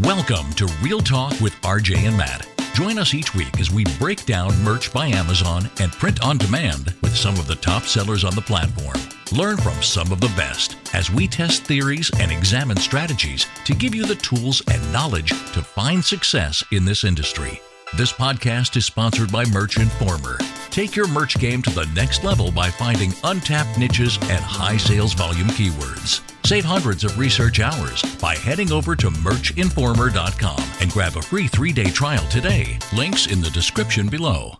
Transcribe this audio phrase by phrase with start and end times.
[0.00, 2.46] Welcome to Real Talk with RJ and Matt.
[2.74, 6.94] Join us each week as we break down merch by Amazon and print on demand
[7.00, 8.98] with some of the top sellers on the platform.
[9.32, 13.94] Learn from some of the best as we test theories and examine strategies to give
[13.94, 17.58] you the tools and knowledge to find success in this industry.
[17.96, 20.36] This podcast is sponsored by Merch Informer.
[20.76, 25.14] Take your merch game to the next level by finding untapped niches and high sales
[25.14, 26.20] volume keywords.
[26.46, 31.72] Save hundreds of research hours by heading over to merchinformer.com and grab a free three
[31.72, 32.78] day trial today.
[32.94, 34.52] Links in the description below.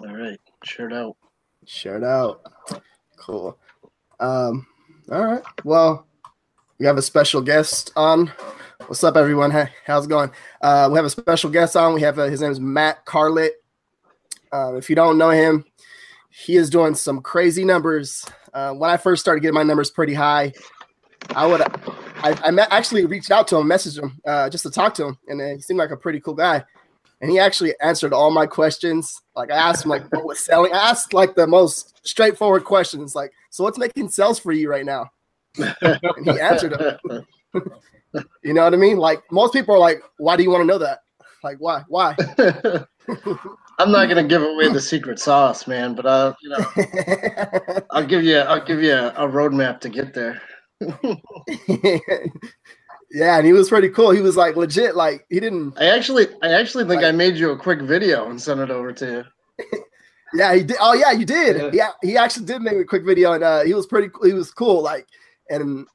[0.00, 1.16] All right, shirt out.
[1.66, 2.42] Shirt out.
[3.16, 3.58] Cool.
[4.20, 4.68] Um,
[5.10, 5.42] all right.
[5.64, 6.06] Well,
[6.78, 8.28] we have a special guest on.
[8.86, 9.50] What's up, everyone?
[9.50, 10.30] Hey, how's it going?
[10.62, 11.94] Uh, we have a special guest on.
[11.94, 13.54] We have uh, his name is Matt Carlett.
[14.54, 15.64] Uh, if you don't know him,
[16.30, 18.24] he is doing some crazy numbers.
[18.52, 20.52] Uh, when I first started getting my numbers pretty high,
[21.34, 24.70] I would I, I met, actually reached out to him, messaged him uh, just to
[24.70, 26.64] talk to him, and he seemed like a pretty cool guy.
[27.20, 29.20] And he actually answered all my questions.
[29.34, 30.72] Like I asked him, like what was selling.
[30.72, 34.84] I asked like the most straightforward questions, like, "So what's making sales for you right
[34.84, 35.10] now?"
[35.58, 37.26] and he answered them.
[38.42, 38.98] you know what I mean?
[38.98, 41.00] Like most people are like, "Why do you want to know that?"
[41.42, 41.82] Like, why?
[41.88, 42.16] Why?
[43.78, 46.64] I'm not gonna give away the secret sauce, man, but uh, you know,
[47.90, 50.40] I'll give you I'll give you a, a roadmap to get there.
[53.10, 54.10] yeah, and he was pretty cool.
[54.10, 55.78] He was like legit, like he didn't.
[55.78, 58.70] I actually, I actually think like, I made you a quick video and sent it
[58.70, 59.24] over to
[59.58, 59.78] you.
[60.34, 60.76] yeah, he did.
[60.80, 61.74] Oh yeah, you did.
[61.74, 64.08] Yeah, he actually did make a quick video, and uh, he was pretty.
[64.22, 65.06] He was cool, like,
[65.48, 65.86] and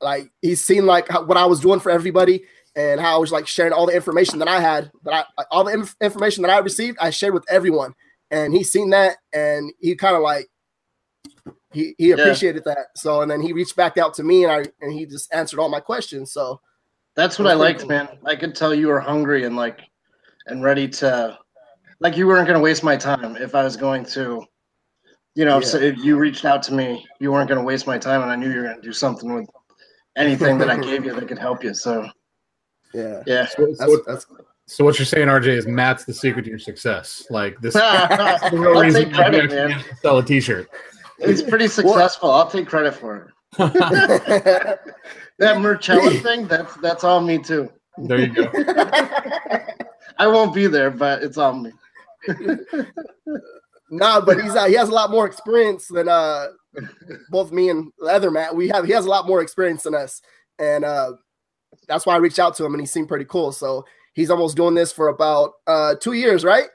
[0.00, 2.44] like he seen like how, what I was doing for everybody
[2.76, 5.64] and how I was like sharing all the information that I had, that I all
[5.64, 7.94] the inf- information that I received, I shared with everyone,
[8.30, 10.46] and he seen that, and he kind of like
[11.72, 12.74] he he appreciated yeah.
[12.74, 12.86] that.
[12.96, 15.60] So and then he reached back out to me and I and he just answered
[15.60, 16.32] all my questions.
[16.32, 16.60] So
[17.14, 17.88] that's what I liked, cool.
[17.88, 18.08] man.
[18.24, 19.80] I could tell you were hungry and like
[20.46, 21.38] and ready to
[22.00, 24.44] like you weren't gonna waste my time if I was going to
[25.34, 25.66] you know, yeah.
[25.66, 28.36] so if you reached out to me, you weren't gonna waste my time and I
[28.36, 29.48] knew you were gonna do something with
[30.16, 31.74] anything that I gave you that could help you.
[31.74, 32.08] So
[32.96, 33.22] yeah.
[33.26, 33.46] Yeah.
[33.46, 34.26] So, so, that's, that's,
[34.66, 37.26] so what you're saying, RJ, is Matt's the secret to your success.
[37.30, 40.68] Like this, the real reason you sell a T-shirt.
[41.18, 42.30] It's pretty successful.
[42.30, 43.32] I'll take credit for it.
[43.58, 44.80] that
[45.38, 47.70] Merchella thing, that's that's all me too.
[47.98, 48.50] There you go.
[50.18, 51.72] I won't be there, but it's on me.
[53.90, 56.48] nah, but he's uh, he has a lot more experience than uh
[57.30, 58.54] both me and the other Matt.
[58.54, 60.20] We have he has a lot more experience than us,
[60.58, 61.12] and uh
[61.88, 63.52] that's why I reached out to him, and he seemed pretty cool.
[63.52, 66.66] So he's almost doing this for about uh two years, right?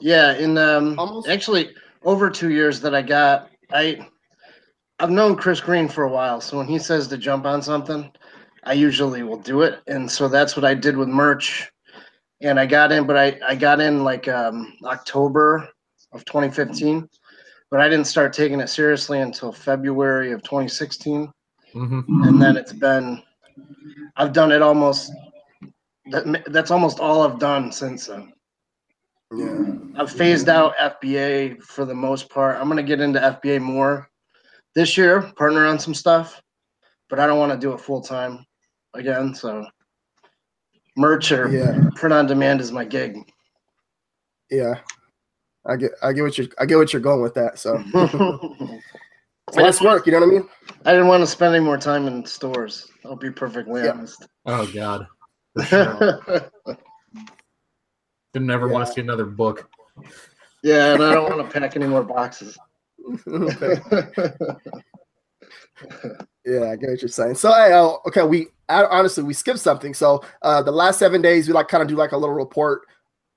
[0.00, 1.70] Yeah, in um almost actually
[2.04, 4.06] over two years that I got I
[4.98, 8.10] I've known Chris Green for a while, so when he says to jump on something,
[8.64, 9.80] I usually will do it.
[9.86, 11.70] And so that's what I did with merch.
[12.40, 15.68] And I got in, but I, I got in like um, October
[16.12, 17.08] of 2015,
[17.70, 21.32] but I didn't start taking it seriously until February of 2016.
[21.74, 22.22] Mm-hmm.
[22.24, 23.22] And then it's been,
[24.16, 25.12] I've done it almost,
[26.06, 28.32] that, that's almost all I've done since then.
[29.34, 29.72] Yeah.
[29.96, 32.56] I've phased out FBA for the most part.
[32.58, 34.10] I'm gonna get into FBA more
[34.74, 36.40] this year, partner on some stuff,
[37.08, 38.44] but I don't want to do it full time
[38.94, 39.34] again.
[39.34, 39.66] So
[40.96, 41.88] merch or yeah.
[41.94, 43.16] print on demand is my gig.
[44.50, 44.80] Yeah.
[45.64, 47.58] I get I get what you're I get what you're going with that.
[47.58, 47.82] So
[49.56, 50.48] less work, you know what I mean?
[50.84, 52.90] I didn't want to spend any more time in stores.
[53.04, 53.90] I'll be perfectly yeah.
[53.90, 54.26] honest.
[54.46, 55.06] Oh God.
[55.66, 56.50] Sure.
[58.32, 58.72] Didn't ever yeah.
[58.72, 59.68] want to see another book.
[60.62, 62.56] Yeah, and I don't want to pack any more boxes.
[66.46, 67.34] yeah, I get what you're saying.
[67.34, 69.92] So, hey, uh, okay, we honestly we skipped something.
[69.92, 72.82] So, uh, the last seven days, we like kind of do like a little report.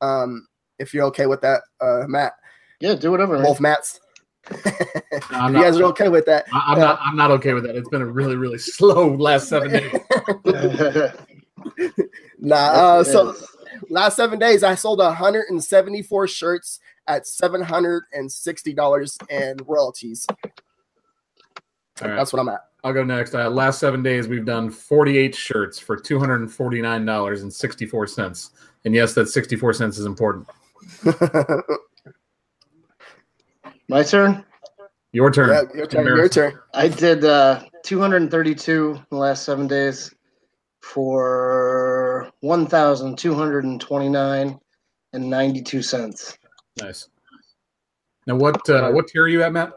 [0.01, 0.47] Um,
[0.79, 2.33] if you're okay with that, uh, Matt.
[2.79, 3.41] Yeah, do whatever.
[3.41, 3.73] Both man.
[3.73, 3.99] Matts.
[5.31, 6.45] No, you guys are okay with that.
[6.53, 6.99] I, am not.
[7.01, 7.75] I'm not okay with that.
[7.75, 9.93] It's been a really, really slow last seven days.
[12.39, 12.55] nah.
[12.55, 13.35] Uh, so
[13.89, 20.25] last seven days, I sold 174 shirts at $760 and royalties.
[22.01, 22.15] Right.
[22.15, 22.61] That's what I'm at.
[22.83, 23.33] I'll go next.
[23.33, 28.49] Uh, last seven days, we've done 48 shirts for $249.64.
[28.85, 30.47] And yes, that 64 cents is important.
[33.87, 34.43] My turn?
[35.11, 35.49] Your turn.
[35.49, 36.05] Yeah, your turn.
[36.05, 36.59] Your turn.
[36.73, 40.13] I did uh, 232 in the last seven days
[40.81, 44.59] for one thousand two hundred and twenty nine
[45.13, 46.37] and ninety two cents.
[46.79, 47.09] Nice.
[48.27, 49.73] Now, what uh, what tier are you at, Matt?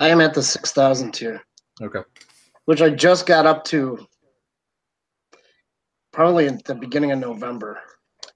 [0.00, 1.42] I am at the six thousand tier.
[1.80, 2.00] Okay.
[2.64, 4.06] Which I just got up to
[6.12, 7.80] probably at the beginning of November.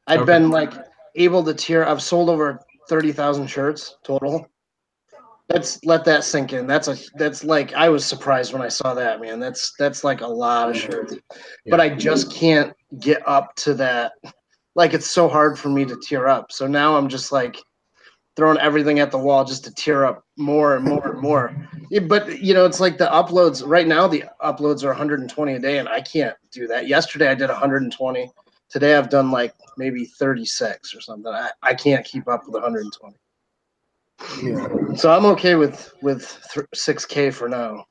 [0.07, 0.33] I've okay.
[0.33, 0.73] been like
[1.15, 1.85] able to tier.
[1.85, 4.49] I've sold over thirty thousand shirts total.
[5.49, 6.67] Let's let that sink in.
[6.67, 9.39] That's a that's like I was surprised when I saw that man.
[9.39, 11.15] That's that's like a lot of shirts,
[11.65, 11.71] yeah.
[11.71, 14.13] but I just can't get up to that.
[14.75, 16.51] Like it's so hard for me to tier up.
[16.51, 17.59] So now I'm just like
[18.37, 21.57] throwing everything at the wall just to tier up more and more and more.
[21.91, 24.07] Yeah, but you know, it's like the uploads right now.
[24.07, 26.87] The uploads are 120 a day, and I can't do that.
[26.87, 28.31] Yesterday I did 120.
[28.69, 31.33] Today I've done like maybe 36 or something.
[31.33, 33.17] I, I can't keep up with 120.
[34.43, 34.69] Yeah.
[34.97, 36.23] So I'm okay with with
[36.75, 37.85] 6K for now.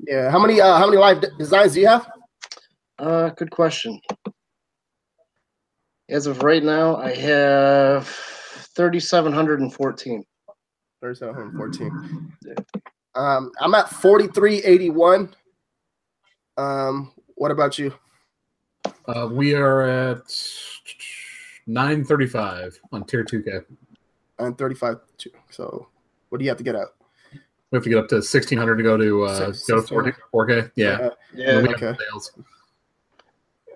[0.00, 0.30] Yeah.
[0.30, 2.10] How many uh, how many live designs do you have?
[2.98, 4.00] Uh, good question.
[6.08, 8.06] As of right now, I have
[8.74, 10.24] 3,714.
[11.00, 12.32] 3,714.
[13.14, 15.34] Um, I'm at 4381.
[16.56, 17.94] Um, what about you?
[19.06, 20.22] Uh, we are at
[21.66, 23.64] 935 on tier 2K.
[24.40, 24.96] And 35.
[25.50, 25.88] So,
[26.28, 26.94] what do you have to get out?
[27.70, 30.70] We have to get up to 1600 to go to uh, go to 4K.
[30.74, 31.10] Yeah.
[31.34, 31.60] Yeah.
[31.60, 31.68] yeah.
[31.70, 31.94] Okay.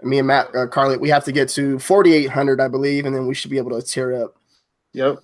[0.02, 3.26] Me and Matt, uh, Carly, we have to get to 4800, I believe, and then
[3.26, 4.36] we should be able to tier up.
[4.92, 5.20] Yep.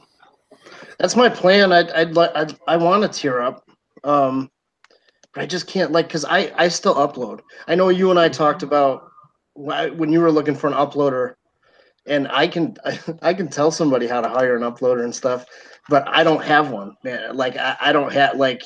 [0.98, 1.72] That's my plan.
[1.72, 3.68] I'd, I'd like, I'd, I want to tier up.
[4.04, 4.50] Um,
[5.34, 7.40] but I just can't like, cause I, I still upload.
[7.68, 9.10] I know you and I talked about
[9.54, 11.34] when you were looking for an uploader
[12.06, 12.76] and I can,
[13.22, 15.46] I can tell somebody how to hire an uploader and stuff,
[15.88, 17.36] but I don't have one, man.
[17.36, 18.62] Like I, I don't have like,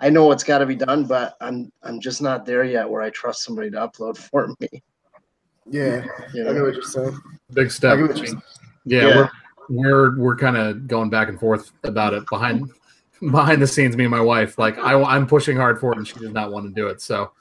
[0.00, 3.02] I know what's got to be done, but I'm, I'm just not there yet where
[3.02, 4.82] I trust somebody to upload for me.
[5.66, 6.04] Yeah,
[6.34, 6.50] you know?
[6.50, 7.18] I know what you're saying.
[7.52, 7.98] Big step.
[8.84, 9.30] Yeah, yeah, we're
[9.68, 12.70] we're we're kind of going back and forth about it behind
[13.20, 13.96] behind the scenes.
[13.96, 16.50] Me and my wife, like I, I'm pushing hard for it, and she does not
[16.50, 17.00] want to do it.
[17.00, 17.32] So,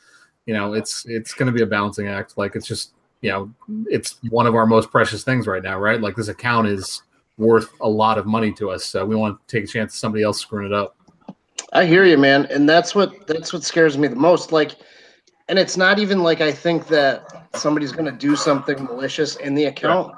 [0.45, 2.37] you know, it's it's going to be a balancing act.
[2.37, 3.51] Like it's just you know,
[3.87, 6.01] it's one of our most precious things right now, right?
[6.01, 7.03] Like this account is
[7.37, 9.99] worth a lot of money to us, so we want to take a chance of
[9.99, 10.95] somebody else screwing it up.
[11.73, 14.51] I hear you, man, and that's what that's what scares me the most.
[14.51, 14.75] Like,
[15.47, 19.53] and it's not even like I think that somebody's going to do something malicious in
[19.53, 20.13] the account.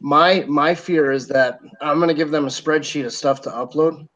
[0.00, 3.50] My my fear is that I'm going to give them a spreadsheet of stuff to
[3.50, 4.08] upload,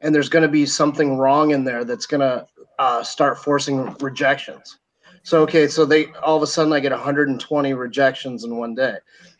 [0.00, 2.46] and there's going to be something wrong in there that's going to
[2.78, 4.79] uh, start forcing rejections.
[5.22, 8.96] So okay, so they all of a sudden I get 120 rejections in one day.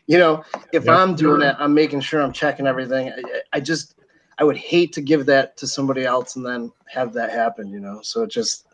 [0.07, 0.43] You know,
[0.73, 0.95] if yep.
[0.95, 3.09] I'm doing it, I'm making sure I'm checking everything.
[3.09, 3.21] I,
[3.53, 3.95] I just
[4.37, 7.69] I would hate to give that to somebody else and then have that happen.
[7.69, 8.67] You know, so it just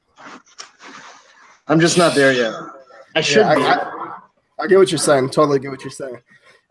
[1.67, 2.53] I'm just not there yet.
[3.15, 5.29] I should yeah, I, I, I, get what you're saying.
[5.29, 6.17] Totally get what you're saying.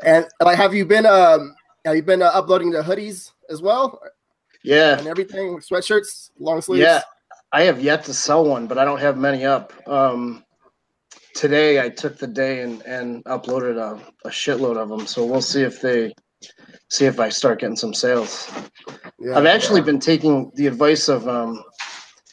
[0.04, 1.54] And like, have you been um
[1.84, 4.00] have you been uh, uploading the hoodies as well?
[4.62, 6.82] Yeah, and everything, sweatshirts, long sleeves.
[6.82, 7.02] Yeah,
[7.52, 9.72] I have yet to sell one, but I don't have many up.
[9.86, 10.44] Um,
[11.34, 15.06] today I took the day and and uploaded a, a shitload of them.
[15.06, 16.12] So we'll see if they
[16.90, 18.50] see if I start getting some sales.
[19.18, 19.86] Yeah, I've actually yeah.
[19.86, 21.62] been taking the advice of um,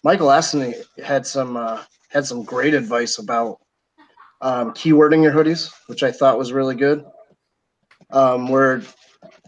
[0.04, 0.74] Michael Aston
[1.04, 3.60] had some uh, had some great advice about
[4.42, 7.06] um, keywording your hoodies, which I thought was really good
[8.14, 8.82] um, where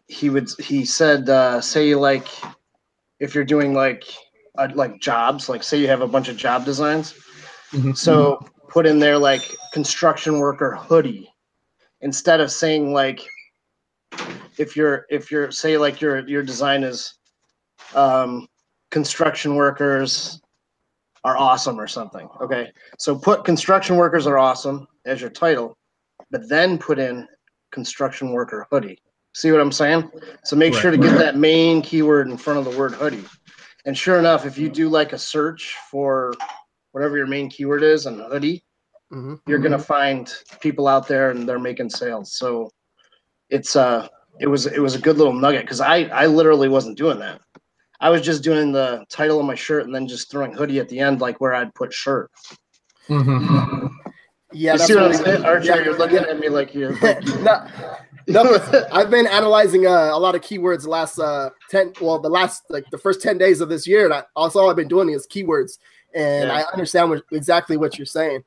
[0.07, 2.27] he would he said uh, say like
[3.19, 4.03] if you're doing like
[4.57, 7.13] uh, like jobs like say you have a bunch of job designs
[7.71, 7.93] mm-hmm.
[7.93, 9.41] so put in there like
[9.73, 11.29] construction worker hoodie
[12.01, 13.25] instead of saying like
[14.57, 17.15] if you're if you're say like your your design is
[17.93, 18.47] um,
[18.91, 20.41] construction workers
[21.23, 25.77] are awesome or something okay so put construction workers are awesome as your title
[26.31, 27.27] but then put in
[27.71, 28.99] construction worker hoodie.
[29.33, 30.09] See what I'm saying?
[30.45, 30.81] So make right.
[30.81, 33.25] sure to get that main keyword in front of the word hoodie.
[33.85, 36.33] And sure enough, if you do like a search for
[36.91, 38.63] whatever your main keyword is and hoodie,
[39.11, 39.35] mm-hmm.
[39.47, 42.33] you're gonna find people out there and they're making sales.
[42.33, 42.71] So
[43.49, 44.07] it's uh
[44.39, 47.41] it was it was a good little nugget because I I literally wasn't doing that.
[47.99, 50.89] I was just doing the title of my shirt and then just throwing hoodie at
[50.89, 52.29] the end, like where I'd put shirt.
[53.07, 53.87] Mm-hmm.
[54.51, 55.65] Yeah, you see what I'm saying, Archer?
[55.65, 56.95] Yeah, you're looking at me like you're.
[56.99, 57.97] Like, no, no,
[58.91, 62.63] I've been analyzing uh, a lot of keywords the last uh, ten, well, the last
[62.69, 65.09] like the first ten days of this year, and I, also all I've been doing
[65.09, 65.77] is keywords,
[66.13, 66.55] and yeah.
[66.55, 68.43] I understand what, exactly what you're saying,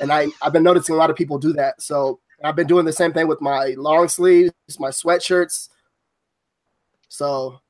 [0.00, 1.82] and I I've been noticing a lot of people do that.
[1.82, 5.68] So I've been doing the same thing with my long sleeves, my sweatshirts.
[7.08, 7.60] So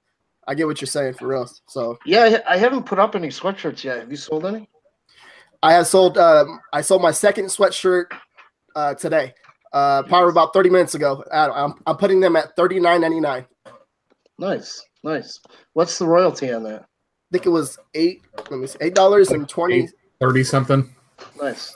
[0.47, 1.51] I get what you're saying for real.
[1.67, 3.99] So yeah, I haven't put up any sweatshirts yet.
[4.01, 4.69] Have you sold any?
[5.63, 6.17] I have sold.
[6.17, 8.07] Um, I sold my second sweatshirt
[8.77, 9.35] uh, today,
[9.73, 11.25] uh, probably about thirty minutes ago.
[11.33, 13.47] I'm, I'm putting them at thirty nine ninety nine.
[14.39, 15.39] Nice, nice.
[15.75, 16.83] What's the royalty on that?
[16.83, 18.23] I think it was eight.
[18.51, 19.89] Let me see, eight dollars and twenty.
[20.21, 20.95] Thirty something.
[21.41, 21.75] Nice.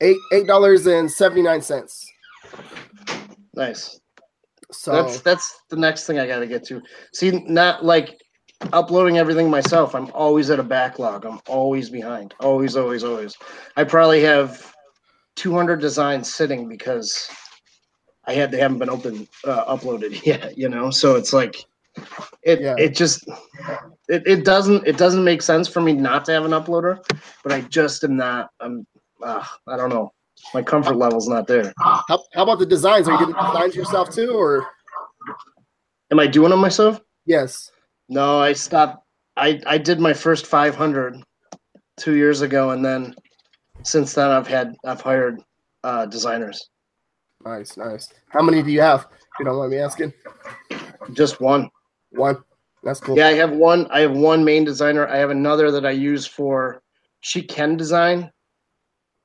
[0.00, 2.10] eight eight dollars and seventy nine cents.
[3.54, 4.00] Nice.
[4.72, 6.80] So that's that's the next thing I got to get to.
[7.12, 8.18] See, not like
[8.72, 9.94] uploading everything myself.
[9.94, 11.26] I'm always at a backlog.
[11.26, 12.34] I'm always behind.
[12.40, 13.36] Always, always, always.
[13.76, 14.71] I probably have
[15.36, 17.28] 200 designs sitting because
[18.26, 20.56] I had they haven't been open uh, uploaded yet.
[20.56, 21.56] You know, so it's like
[22.42, 22.74] it Yeah.
[22.78, 23.26] it just
[24.08, 26.98] it, it doesn't it doesn't make sense for me not to have an uploader,
[27.42, 28.50] but I just am not.
[28.60, 28.86] I'm
[29.22, 30.12] uh, I don't know.
[30.54, 31.72] My comfort level's not there.
[31.78, 32.02] how,
[32.34, 33.06] how about the designs?
[33.08, 34.66] Are you getting designs yourself too, or
[36.10, 37.00] Am I doing them myself?
[37.26, 37.70] yes?
[38.08, 39.04] No, I stopped.
[39.36, 41.22] I I did my first 500
[41.96, 43.14] two years ago, and then
[43.84, 45.40] since then I've had I've hired
[45.84, 46.68] uh, designers.
[47.44, 48.12] Nice, nice.
[48.28, 49.08] How many do you have?
[49.38, 50.12] You don't mind me asking.
[51.12, 51.68] Just one.
[52.10, 52.36] One.
[52.82, 53.16] That's cool.
[53.16, 53.86] Yeah, I have one.
[53.90, 55.06] I have one main designer.
[55.06, 56.82] I have another that I use for.
[57.20, 58.30] She can design,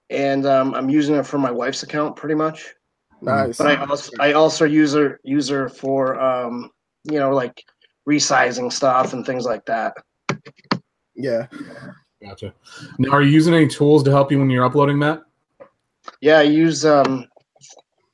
[0.09, 2.73] and um, I'm using her for my wife's account pretty much.
[3.21, 3.57] Nice.
[3.57, 6.69] But I also I also use her use her for um,
[7.03, 7.63] you know like
[8.07, 9.93] resizing stuff and things like that.
[11.15, 11.47] yeah.
[12.23, 12.53] Gotcha.
[12.97, 15.23] Now, are you using any tools to help you when you're uploading, that?
[16.21, 17.27] Yeah, I use um,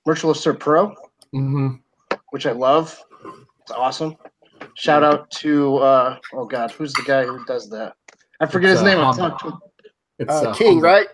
[0.07, 0.93] Merchlister Pro.
[1.33, 1.75] Mm-hmm.
[2.29, 2.99] which I love.
[3.61, 4.15] It's awesome.
[4.75, 7.93] Shout out to uh oh god, who's the guy who does that?
[8.39, 9.03] I forget It's, his uh, name.
[9.03, 9.59] I've talked to him.
[10.19, 11.07] It's Uh, King, right?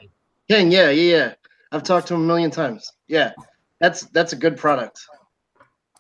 [0.50, 1.34] King, yeah, yeah, yeah.
[1.72, 2.92] I've talked to him a million times.
[3.08, 3.32] Yeah.
[3.80, 5.00] That's that's a good product.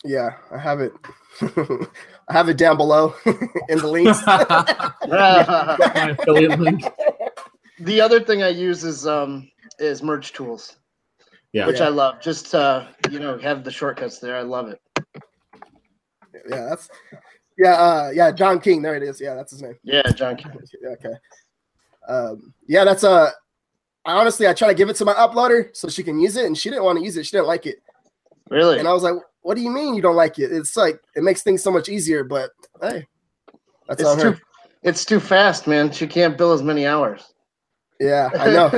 [0.03, 0.91] Yeah, I have it.
[2.29, 3.15] I have it down below
[3.69, 4.21] in the links.
[4.27, 6.15] My
[7.79, 10.77] the other thing I use is um is Merch Tools,
[11.53, 11.65] Yeah.
[11.65, 11.85] which Yeah.
[11.87, 12.21] I love.
[12.21, 14.35] Just uh, you know, have the shortcuts there.
[14.37, 14.79] I love it.
[16.49, 16.89] yeah, that's
[17.57, 18.31] yeah, uh, yeah.
[18.31, 19.19] John King, there it is.
[19.19, 19.75] Yeah, that's his name.
[19.83, 20.35] Yeah, John.
[20.35, 20.51] King.
[20.81, 21.13] Yeah, okay.
[22.07, 23.31] Um, yeah, that's uh
[24.05, 26.45] I honestly I try to give it to my uploader so she can use it,
[26.45, 27.25] and she didn't want to use it.
[27.25, 27.81] She didn't like it,
[28.49, 28.79] Really?
[28.79, 30.51] and I was like, "What do you mean you don't like it?
[30.51, 32.51] It's like it makes things so much easier." But
[32.81, 33.05] hey,
[33.87, 34.33] that's on It's her.
[34.33, 34.39] too
[34.83, 35.91] it's too fast, man.
[35.91, 37.33] She can't bill as many hours.
[37.99, 38.69] Yeah, I know.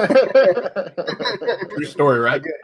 [1.76, 2.42] True story, right?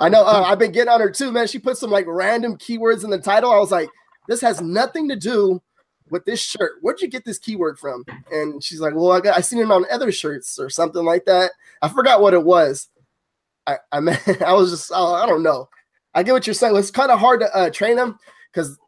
[0.00, 0.24] I know.
[0.24, 1.46] Uh, I've been getting on her too, man.
[1.48, 3.52] She put some like random keywords in the title.
[3.52, 3.90] I was like,
[4.26, 5.60] this has nothing to do
[6.10, 6.72] with this shirt.
[6.80, 8.06] Where'd you get this keyword from?
[8.32, 11.26] And she's like, well, I got I seen it on other shirts or something like
[11.26, 11.50] that.
[11.82, 12.88] I forgot what it was.
[13.68, 15.68] I I mean, I was just oh, I don't know.
[16.14, 16.76] I get what you're saying.
[16.76, 18.18] It's kind of hard to uh, train them
[18.52, 18.78] because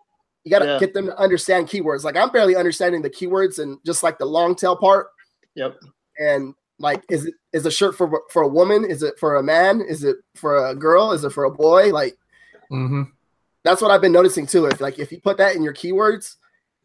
[0.45, 0.79] you got to Yeah.
[0.81, 2.03] get them to understand keywords.
[2.03, 5.09] Like I'm barely understanding the keywords and just like the long tail part.
[5.55, 5.77] yep.
[6.19, 9.43] and like is it is a shirt for for a woman is it for a
[9.43, 12.17] man is it for a girl is it for a boy like
[12.71, 13.03] hmm
[13.65, 16.37] that's what i've been noticing too if like if you put that in your keywords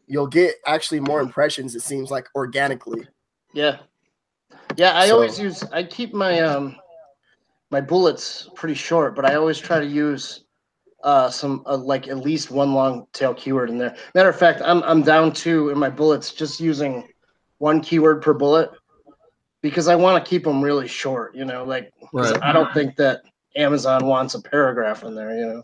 [0.06, 3.08] you'll get actually more impressions it seems like organically
[3.54, 3.78] Yeah.
[4.76, 6.76] Yeah, I So- always use I keep my um
[7.70, 10.44] my bullets pretty short, but I always try to use
[11.02, 13.96] uh some uh, like at least one long tail keyword in there.
[14.14, 17.06] Matter of fact, I'm I'm down to in my bullets just using
[17.58, 18.70] one keyword per bullet
[19.62, 22.38] because I want to keep them really short, you know, like Right.
[22.42, 23.22] I don't think that
[23.56, 25.62] Amazon wants a paragraph in there, you know.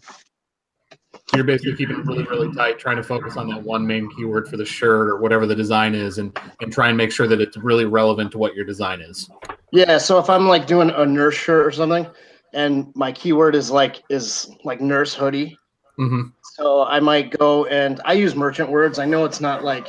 [1.34, 4.48] You're basically keeping it really, really tight, trying to focus on that one main keyword
[4.48, 7.40] for the shirt or whatever the design is, and and try and make sure that
[7.40, 9.30] it's really relevant to what your design is.
[9.72, 12.06] Yeah, so if I'm like doing a nurse shirt or something
[12.52, 15.58] and my keyword is like is like nurse hoodie,
[15.96, 16.22] hmm
[16.56, 18.98] So I might go and I use MerchantWords.
[18.98, 19.88] I know it's not like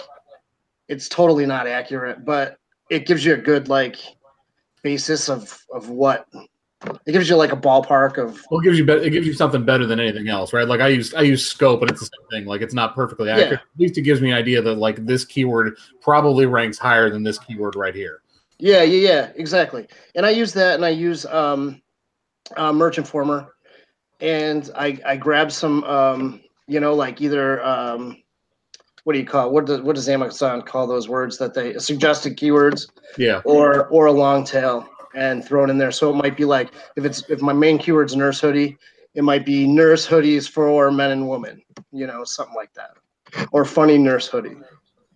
[0.87, 2.57] it's totally not accurate, but
[2.89, 3.97] it gives you a good like
[4.81, 6.27] basis of of what
[7.05, 9.33] it gives you like a ballpark of Well, it gives you be- it gives you
[9.33, 10.67] something better than anything else, right?
[10.67, 12.45] Like I use I use scope, but it's the same thing.
[12.47, 13.51] Like it's not perfectly accurate.
[13.51, 13.55] Yeah.
[13.57, 17.23] At least it gives me an idea that like this keyword probably ranks higher than
[17.23, 18.21] this keyword right here.
[18.59, 19.87] yeah yeah yeah exactly.
[20.15, 21.81] And I use that and I use um
[22.57, 23.53] uh, Merch Informer
[24.19, 28.17] and I I grab some um you know like either um
[29.05, 32.37] what do you call what does what does Amazon call those words that they suggested
[32.37, 32.87] keywords
[33.17, 33.41] Yeah.
[33.45, 35.91] or or a long tail and throw it in there.
[35.91, 38.77] So it might be like if it's if my main keyword's nurse hoodie,
[39.15, 42.91] it might be nurse hoodies for men and women, you know, something like that,
[43.51, 44.55] or funny nurse hoodie.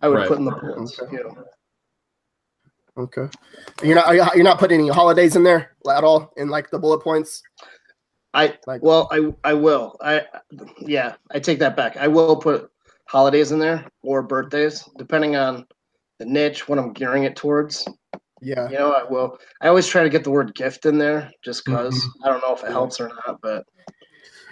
[0.00, 0.28] I would Right.
[0.28, 1.00] put in the bullets.
[1.00, 1.16] Okay.
[1.16, 1.44] You know.
[2.96, 3.28] okay
[3.82, 6.78] you're not you- you're not putting any holidays in there at all in like the
[6.78, 7.42] bullet points
[8.34, 9.96] I Like- well, I I will.
[10.02, 10.26] I
[10.80, 11.96] yeah, I take that back.
[11.96, 12.70] I will put
[13.06, 15.66] holidays in there or birthdays, depending on
[16.18, 17.88] the niche, what I'm gearing it towards.
[18.42, 19.38] Yeah You know, I will.
[19.60, 22.24] I always try to get the word gift in there, just because Mm-hmm.
[22.24, 23.64] I don't know if it helps or not, but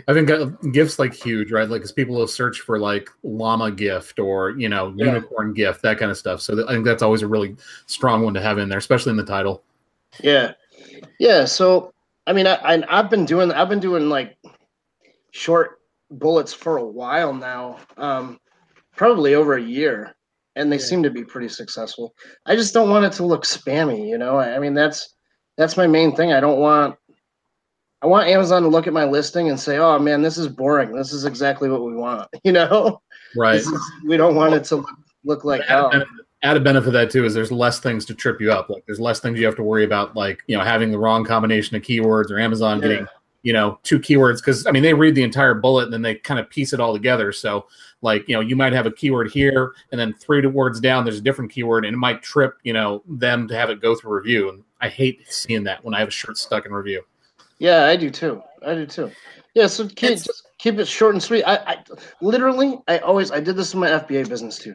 [0.09, 1.69] I think uh, gifts like huge, right?
[1.69, 5.07] Like, because people will search for like llama gift or you know Yeah.
[5.07, 6.41] unicorn gift, that kind of stuff.
[6.41, 9.11] So th- I think that's always a really strong one to have in there, especially
[9.11, 9.63] in the title.
[10.23, 10.53] Yeah,
[11.19, 11.45] yeah.
[11.45, 11.93] So
[12.27, 14.37] I mean, I, I I've been doing I've been doing like
[15.33, 18.41] short bullets for a while now, um,
[18.97, 20.16] probably over a year,
[20.57, 20.83] and they yeah.
[20.83, 22.15] seem to be pretty successful.
[22.47, 24.39] I just don't want it to look spammy, you know.
[24.39, 25.15] I, mean, that's
[25.57, 26.33] that's my main thing.
[26.33, 26.97] I don't want
[28.03, 30.93] I want Amazon to look at my listing and say, "Oh man, this is boring.
[30.95, 33.01] This is exactly what we want." You know,
[33.37, 33.57] right?
[33.57, 33.73] Is,
[34.07, 34.91] we don't want it to look,
[35.25, 35.91] look like hell.
[36.43, 38.69] Added benefit of that too is there's less things to trip you up.
[38.69, 41.25] Like there's less things you have to worry about, like you know having the wrong
[41.25, 42.89] combination of keywords or Amazon yeah.
[42.89, 43.07] getting
[43.47, 46.17] you know two keywords because I mean they read the entire bullet and then they
[46.17, 47.31] kind of piece it all together.
[47.31, 47.67] So
[48.03, 51.19] like you know you might have a keyword here and then three words down there's
[51.19, 54.17] a different keyword and it might trip you know them to have it go through
[54.17, 54.49] review.
[54.49, 57.05] And I hate seeing that when I have a shirt stuck in review.
[57.61, 58.43] Yeah, I do too.
[58.67, 59.13] I do too.
[59.55, 61.45] Yeah, so keep, just keep it short and sweet.
[61.45, 61.85] I, I
[62.21, 64.75] literally, I always, I did this in my FBA business too.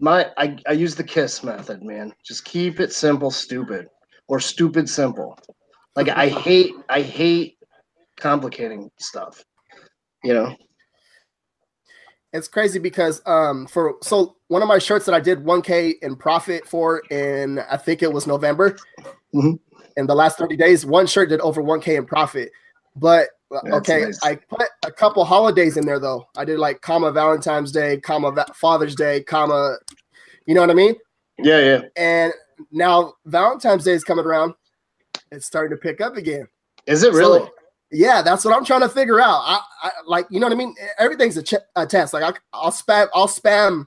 [0.00, 2.12] My, I, I use the KISS method, man.
[2.22, 3.86] Just keep it simple, stupid,
[4.28, 5.38] or stupid simple.
[5.96, 7.56] Like I hate, I hate
[8.22, 9.44] complicating stuff.
[10.22, 10.56] You know.
[12.32, 16.16] It's crazy because um for so one of my shirts that I did 1K in
[16.16, 18.76] profit for in I think it was November.
[19.34, 19.54] Mm-hmm
[19.96, 22.50] in the last 30 days, one shirt did over 1K in profit.
[22.96, 24.22] But uh, That's okay, nice.
[24.22, 26.26] I put a couple holidays in there though.
[26.36, 29.76] I did like comma Valentine's Day, comma Father's Day, comma,
[30.46, 30.94] you know what I mean?
[31.38, 31.80] Yeah, yeah.
[31.96, 32.32] And
[32.70, 34.54] now Valentine's Day is coming around.
[35.30, 36.46] It's starting to pick up again.
[36.86, 37.40] Is it really?
[37.40, 37.50] So,
[37.92, 39.42] yeah, that's what I'm trying to figure out.
[39.44, 40.74] I, I like, you know what I mean?
[40.98, 42.14] Everything's a, ch- a test.
[42.14, 43.86] Like I, I'll spam, I'll spam,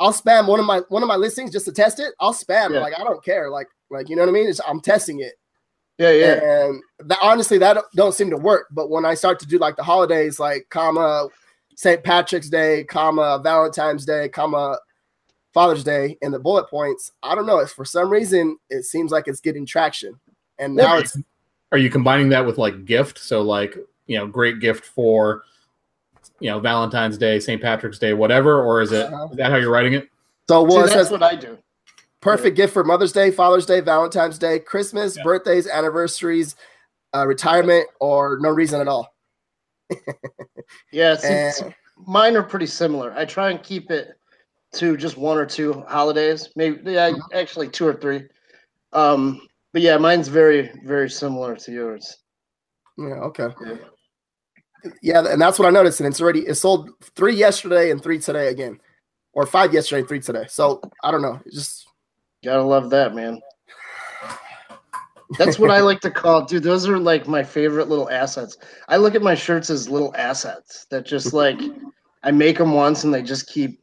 [0.00, 2.14] I'll spam one of my one of my listings just to test it.
[2.18, 2.72] I'll spam.
[2.72, 2.80] Yeah.
[2.80, 3.50] Like I don't care.
[3.50, 4.48] Like like you know what I mean?
[4.48, 5.34] It's, I'm testing it.
[5.98, 6.64] Yeah, yeah.
[6.64, 8.66] And that, honestly, that don't seem to work.
[8.72, 11.28] But when I start to do like the holidays, like comma
[11.76, 12.02] St.
[12.02, 14.78] Patrick's Day, comma Valentine's Day, comma
[15.52, 17.58] Father's Day, and the bullet points, I don't know.
[17.58, 20.18] It's for some reason it seems like it's getting traction.
[20.58, 21.16] And now it's.
[21.74, 23.18] Are you combining that with like gift?
[23.18, 23.76] So like
[24.06, 25.42] you know, great gift for
[26.38, 27.60] you know Valentine's Day, St.
[27.60, 29.30] Patrick's Day, whatever, or is it uh-huh.
[29.32, 30.08] that how you're writing it?
[30.48, 31.58] So well, See, that's says, what I do.
[32.20, 35.24] Perfect gift for Mother's Day, Father's Day, Valentine's Day, Christmas, yeah.
[35.24, 36.54] birthdays, anniversaries,
[37.12, 39.12] uh, retirement, or no reason at all.
[40.92, 41.74] yeah, and,
[42.06, 43.12] mine are pretty similar.
[43.16, 44.16] I try and keep it
[44.74, 47.36] to just one or two holidays, maybe yeah, mm-hmm.
[47.36, 48.28] actually two or three.
[48.92, 49.40] Um,
[49.74, 52.16] but yeah, mine's very very similar to yours.
[52.96, 53.20] Yeah.
[53.28, 53.48] Okay.
[53.66, 53.76] Yeah.
[55.02, 58.18] yeah, and that's what I noticed, and it's already it sold three yesterday and three
[58.18, 58.80] today again,
[59.34, 60.46] or five yesterday and three today.
[60.48, 61.84] So I don't know, just
[62.44, 63.40] Gotta love that, man.
[65.38, 66.62] That's what I like to call, dude.
[66.62, 68.58] Those are like my favorite little assets.
[68.88, 71.58] I look at my shirts as little assets that just like
[72.22, 73.80] I make them once and they just keep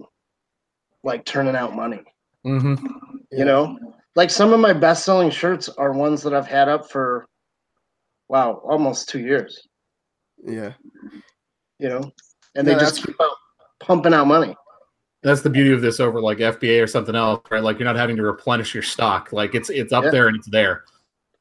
[1.04, 2.04] like turning out money.
[2.46, 2.86] Mm-hmm.
[3.32, 3.80] You know,
[4.15, 7.28] like some of my best selling shirts are ones that I've had up for
[8.30, 9.67] wow, almost two years.
[10.43, 10.74] Yeah.
[11.80, 12.12] You know,
[12.56, 13.36] and they just keep out
[13.80, 14.56] pumping out money
[15.24, 17.63] that's the beauty of this over like FBA or something else, right?
[17.63, 19.32] Like you're not having to replenish your stock.
[19.32, 20.10] Like it's it's up yeah.
[20.10, 20.84] there and it's there.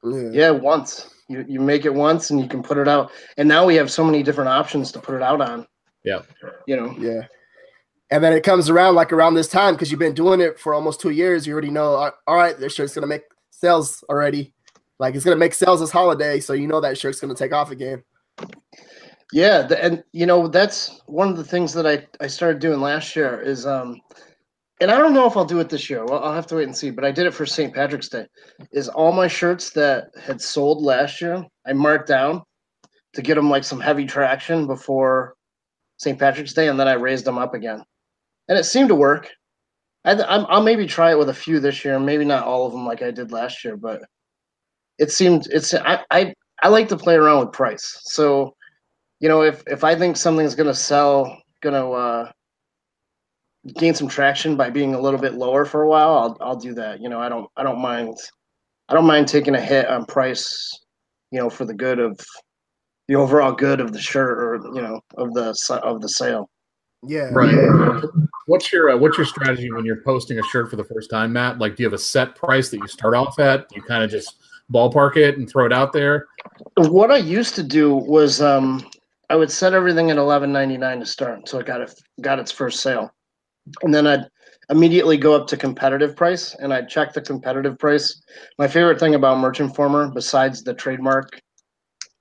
[0.04, 3.10] Yeah, once you you make it once and you can put it out.
[3.38, 5.66] And now we have so many different options to put it out on.
[6.04, 6.22] Yeah.
[6.66, 6.94] You know.
[6.98, 7.22] Yeah.
[8.10, 10.74] And then it comes around like around this time because you've been doing it for
[10.74, 11.46] almost two years.
[11.46, 14.52] You already know, all right, this shirt's gonna make sales already.
[14.98, 17.70] Like it's gonna make sales this holiday, so you know that shirt's gonna take off
[17.70, 18.02] again.
[19.32, 23.14] Yeah, and you know that's one of the things that I I started doing last
[23.14, 24.00] year is um,
[24.80, 26.04] and I don't know if I'll do it this year.
[26.04, 26.90] Well, I'll have to wait and see.
[26.90, 27.72] But I did it for St.
[27.72, 28.26] Patrick's Day.
[28.72, 32.42] Is all my shirts that had sold last year I marked down
[33.12, 35.34] to get them like some heavy traction before
[35.98, 36.18] St.
[36.18, 37.84] Patrick's Day, and then I raised them up again,
[38.50, 39.30] and it seemed to work.
[40.04, 42.84] I, will maybe try it with a few this year, maybe not all of them
[42.84, 44.02] like I did last year, but
[44.98, 48.00] it seemed it's I I, I like to play around with price.
[48.04, 48.54] So
[49.20, 52.32] you know, if if I think something's gonna sell, gonna uh,
[53.76, 56.74] gain some traction by being a little bit lower for a while, I'll I'll do
[56.74, 57.00] that.
[57.00, 58.16] You know, I don't I don't mind
[58.88, 60.70] I don't mind taking a hit on price,
[61.30, 62.18] you know, for the good of
[63.06, 66.48] the overall good of the shirt or you know of the of the sale.
[67.06, 67.30] Yeah.
[67.32, 68.04] Right.
[68.46, 71.32] What's your uh, what's your strategy when you're posting a shirt for the first time,
[71.32, 71.58] Matt?
[71.58, 73.68] Like, do you have a set price that you start off at?
[73.68, 74.36] Do you kind of just
[74.72, 76.26] ballpark it and throw it out there?
[76.76, 78.84] What I used to do was um,
[79.30, 82.38] I would set everything at eleven ninety nine to start, so it got it got
[82.38, 83.14] its first sale,
[83.82, 84.26] and then I'd
[84.68, 88.20] immediately go up to competitive price, and I'd check the competitive price.
[88.58, 91.40] My favorite thing about Merch Informer, besides the trademark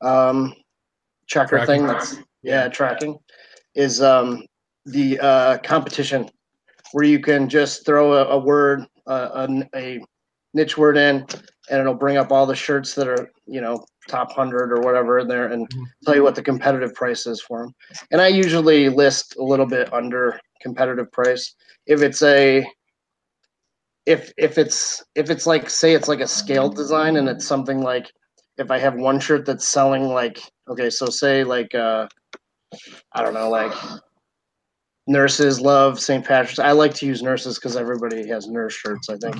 [0.02, 0.54] um,
[1.28, 1.68] checker tracking.
[1.68, 3.18] thing, that's yeah tracking,
[3.76, 4.44] is um,
[4.92, 6.30] the uh, competition,
[6.92, 10.00] where you can just throw a, a word, uh, a, a
[10.54, 11.26] niche word in,
[11.70, 15.20] and it'll bring up all the shirts that are you know top 100 or whatever
[15.20, 15.84] in there and mm-hmm.
[16.04, 17.74] tell you what the competitive price is for them
[18.12, 22.66] and i usually list a little bit under competitive price if it's a
[24.06, 27.82] if if it's if it's like say it's like a scaled design and it's something
[27.82, 28.12] like
[28.58, 32.08] if i have one shirt that's selling like okay so say like uh
[33.14, 33.74] i don't know like
[35.10, 36.24] nurses love St.
[36.24, 36.60] Patrick's.
[36.60, 39.10] I like to use nurses because everybody has nurse shirts.
[39.10, 39.36] I think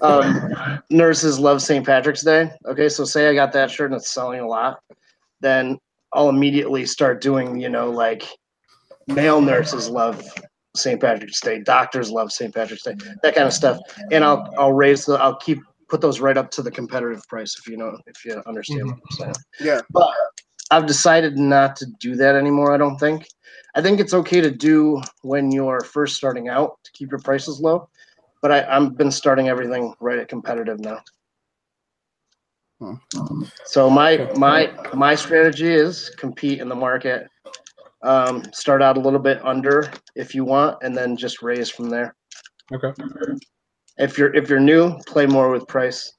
[0.00, 1.84] um, nurses love St.
[1.84, 2.50] Patrick's Day.
[2.66, 4.80] Okay, so say I got that shirt and it's selling a lot,
[5.40, 5.78] then
[6.14, 8.24] I'll immediately start doing you know like
[9.06, 10.26] male nurses love
[10.74, 11.00] St.
[11.00, 12.54] Patrick's Day, doctors love St.
[12.54, 13.78] Patrick's Day, that kind of stuff,
[14.10, 15.58] and I'll I'll raise the I'll keep
[15.90, 18.98] put those right up to the competitive price if you know if you understand mm-hmm.
[19.18, 19.34] what I'm saying.
[19.60, 20.10] Yeah, but
[20.72, 22.72] I've decided not to do that anymore.
[22.72, 23.28] I don't think.
[23.74, 27.60] I think it's okay to do when you're first starting out to keep your prices
[27.60, 27.88] low,
[28.40, 31.00] but I, I've been starting everything right at competitive now.
[33.64, 37.28] So my my my strategy is compete in the market.
[38.02, 41.90] Um, start out a little bit under if you want, and then just raise from
[41.90, 42.16] there.
[42.74, 42.92] Okay.
[43.98, 46.14] If you're if you're new, play more with price.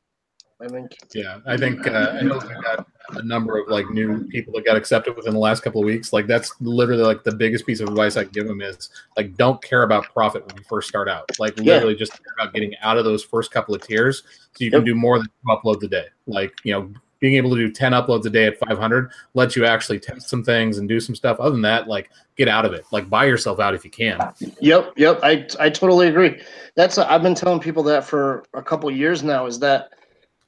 [0.61, 0.91] I think.
[1.13, 2.87] Yeah, I think uh, I know we got
[3.17, 6.13] a number of like new people that got accepted within the last couple of weeks.
[6.13, 9.35] Like that's literally like the biggest piece of advice I can give them is like
[9.35, 11.29] don't care about profit when you first start out.
[11.39, 11.73] Like yeah.
[11.73, 14.23] literally just care about getting out of those first couple of tiers
[14.53, 16.07] so you can do more than two uploads a day.
[16.27, 19.65] Like you know being able to do 10 uploads a day at 500 lets you
[19.65, 22.73] actually test some things and do some stuff other than that like get out of
[22.73, 24.19] it like buy yourself out if you can
[24.59, 26.41] yep yep i i totally agree
[26.75, 29.93] that's i i've been telling people that for a couple years now is that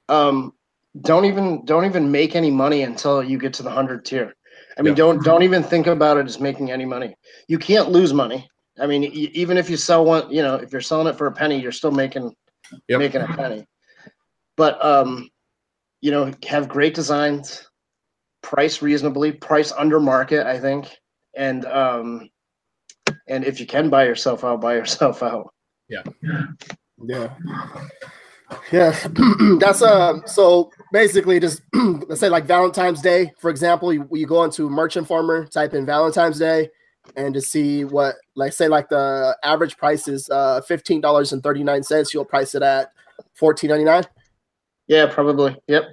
[0.10, 0.54] um,
[1.02, 4.34] don't even don't even make any money until you get to the hundred tier.
[4.78, 7.16] I mean, don't don't even think about it as making any money.
[7.48, 8.50] You can't lose money.
[8.80, 11.32] I mean, even if you sell one, you know, if you're selling it for a
[11.32, 12.36] penny, you're still making
[12.90, 13.00] yep.
[13.00, 13.66] making a penny.
[14.58, 15.30] But um,
[16.02, 17.68] you know, have great designs,
[18.42, 20.90] price reasonably, price under market, I think,
[21.36, 22.30] and um,
[23.28, 25.54] and if you can buy yourself out, buy yourself out.
[25.90, 26.04] Yeah.
[27.04, 27.30] Yeah.
[28.72, 28.98] Yeah,
[29.60, 30.26] that's uh.
[30.26, 34.98] So basically, just let's say like Valentine's Day, for example, you, you go into Merch
[34.98, 36.70] Informer, type in Valentine's Day,
[37.16, 41.44] and to see what, like, say, like the average price is uh fifteen dollars and
[41.44, 42.14] thirty nine cents.
[42.14, 42.92] You'll price it at
[43.34, 44.04] fourteen ninety nine.
[44.88, 45.56] Yeah, probably.
[45.68, 45.86] Yep.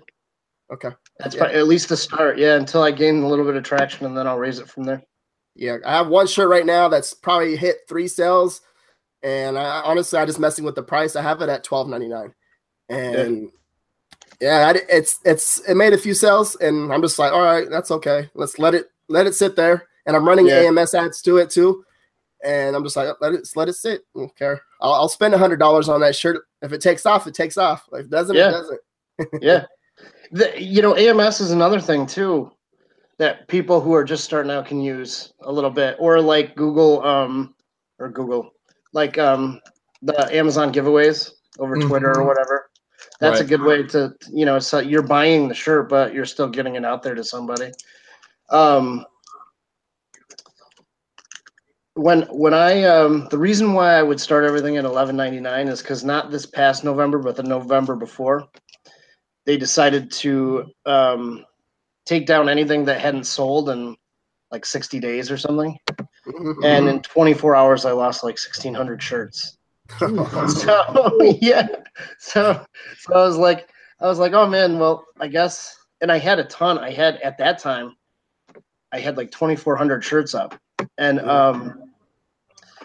[0.72, 0.90] Okay.
[1.18, 1.46] That's yeah.
[1.46, 2.38] at least the start.
[2.38, 4.84] Yeah, until I gain a little bit of traction, and then I'll raise it from
[4.84, 5.02] there.
[5.54, 8.62] Yeah, I have one shirt right now that's probably hit three sales,
[9.22, 11.14] and I honestly I just messing with the price.
[11.14, 12.32] I have it at twelve ninety nine
[12.92, 13.48] and yeah,
[14.40, 18.30] it's it's it made a few sales, and I'm just like, all right, that's okay.
[18.34, 19.88] Let's let it let it sit there.
[20.06, 20.62] And I'm running yeah.
[20.62, 21.84] AMS ads to it too,
[22.44, 24.02] and I'm just like, let it let it sit.
[24.16, 24.60] I don't care.
[24.80, 26.44] I'll, I'll spend a hundred dollars on that shirt.
[26.60, 27.88] If it takes off, it takes off.
[27.92, 28.48] If it doesn't, yeah.
[28.48, 28.80] it doesn't.
[29.42, 29.66] yeah,
[30.32, 32.50] the, you know, AMS is another thing too
[33.18, 37.04] that people who are just starting out can use a little bit, or like Google,
[37.04, 37.54] um,
[38.00, 38.50] or Google,
[38.92, 39.60] like um,
[40.00, 41.88] the Amazon giveaways over mm-hmm.
[41.88, 42.70] Twitter or whatever
[43.22, 43.46] that's right.
[43.46, 46.74] a good way to you know so you're buying the shirt but you're still getting
[46.74, 47.70] it out there to somebody
[48.50, 49.06] um
[51.94, 56.02] when when i um the reason why i would start everything at 11.99 is because
[56.04, 58.48] not this past november but the november before
[59.46, 61.44] they decided to um
[62.04, 63.96] take down anything that hadn't sold in
[64.50, 65.78] like 60 days or something
[66.26, 66.64] mm-hmm.
[66.64, 69.58] and in 24 hours i lost like 1600 shirts
[70.48, 71.68] so yeah,
[72.18, 72.64] so
[72.98, 73.68] so I was like,
[74.00, 76.78] I was like, oh man, well, I guess, and I had a ton.
[76.78, 77.96] I had at that time,
[78.92, 80.58] I had like 2,400 shirts up,
[80.98, 81.92] and um,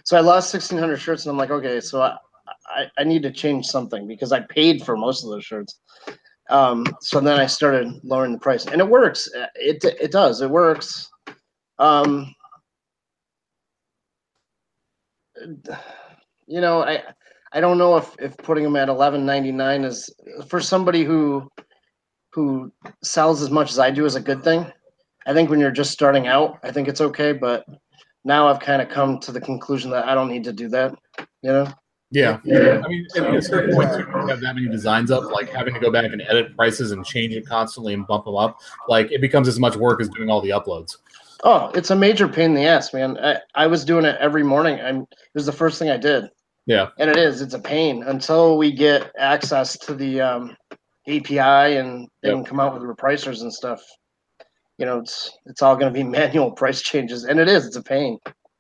[0.03, 2.17] so I lost 1,600 shirts, and I'm like, okay, so I,
[2.67, 5.79] I, I need to change something because I paid for most of those shirts.
[6.49, 9.29] Um, so then I started lowering the price, and it works.
[9.55, 10.41] It it does.
[10.41, 11.09] It works.
[11.79, 12.33] Um,
[16.47, 17.03] you know, I
[17.53, 20.10] I don't know if if putting them at eleven ninety nine is
[20.47, 21.49] for somebody who
[22.33, 22.71] who
[23.03, 24.71] sells as much as I do is a good thing.
[25.25, 27.65] I think when you're just starting out, I think it's okay, but
[28.23, 30.95] now I've kind of come to the conclusion that I don't need to do that.
[31.41, 31.73] You know.
[32.10, 32.39] Yeah.
[32.45, 32.81] yeah.
[32.86, 35.79] I mean, at a certain point, you have that many designs up, like having to
[35.81, 38.60] go back and edit prices and change it constantly and bump them up.
[38.88, 40.95] Like it becomes as much work as doing all the uploads.
[41.43, 43.17] Oh, it's a major pain in the ass, man.
[43.19, 44.80] I, I was doing it every morning.
[44.80, 46.30] I'm, it was the first thing I did.
[46.65, 46.89] Yeah.
[47.00, 47.41] And it is.
[47.41, 50.58] It's a pain until we get access to the um,
[51.08, 52.38] API and they yep.
[52.38, 53.82] can come out with repricers and stuff.
[54.78, 57.65] You know, it's it's all going to be manual price changes, and it is.
[57.65, 58.19] It's a pain.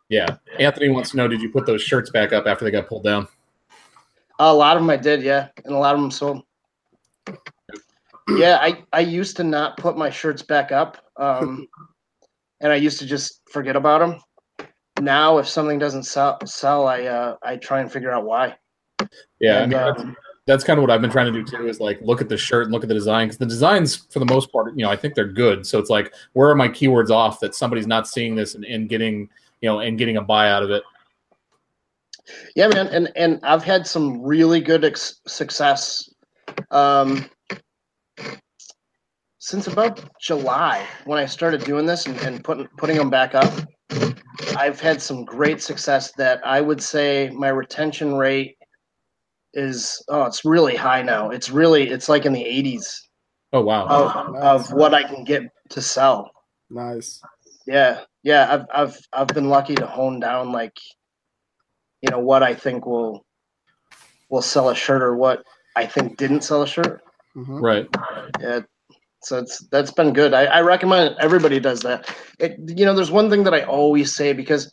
[0.09, 0.37] Yeah.
[0.57, 3.03] Anthony wants to know: Did you put those shirts back up after they got pulled
[3.03, 3.27] down?
[4.39, 6.43] A lot of them I did, yeah, and a lot of them sold.
[8.29, 11.67] yeah, I I used to not put my shirts back up, um,
[12.61, 14.21] and I used to just forget about them.
[14.99, 18.55] Now, if something doesn't sell, sell, I uh, I try and figure out why.
[19.39, 20.17] Yeah, and, I mean, um,
[20.47, 21.67] that's kind of what I've been trying to do too.
[21.67, 24.19] Is like look at the shirt and look at the design because the designs, for
[24.19, 25.67] the most part, you know, I think they're good.
[25.67, 28.89] So it's like, where are my keywords off that somebody's not seeing this and, and
[28.89, 29.29] getting,
[29.61, 30.83] you know, and getting a buy out of it.
[32.55, 36.09] Yeah, man, and and I've had some really good ex- success.
[36.71, 37.29] Um,
[39.47, 43.53] since about July when I started doing this and, and putting putting them back up,
[44.57, 48.57] I've had some great success that I would say my retention rate
[49.53, 51.29] is oh it's really high now.
[51.29, 52.93] It's really it's like in the 80s.
[53.53, 53.85] Oh wow.
[53.87, 54.43] Of, nice.
[54.43, 56.29] of what I can get to sell.
[56.69, 57.21] Nice.
[57.65, 58.01] Yeah.
[58.23, 60.75] Yeah, I've I've I've been lucky to hone down like
[62.01, 63.25] you know what I think will
[64.29, 65.41] will sell a shirt or what
[65.77, 67.01] I think didn't sell a shirt.
[67.37, 67.63] Mm-hmm.
[67.63, 67.87] Right.
[68.41, 68.59] Yeah.
[69.23, 70.33] So it's that's been good.
[70.33, 72.13] I, I recommend everybody does that.
[72.39, 74.71] It, you know, there's one thing that I always say because,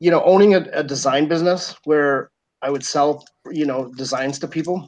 [0.00, 2.30] you know, owning a, a design business where
[2.62, 4.86] I would sell, you know, designs to people.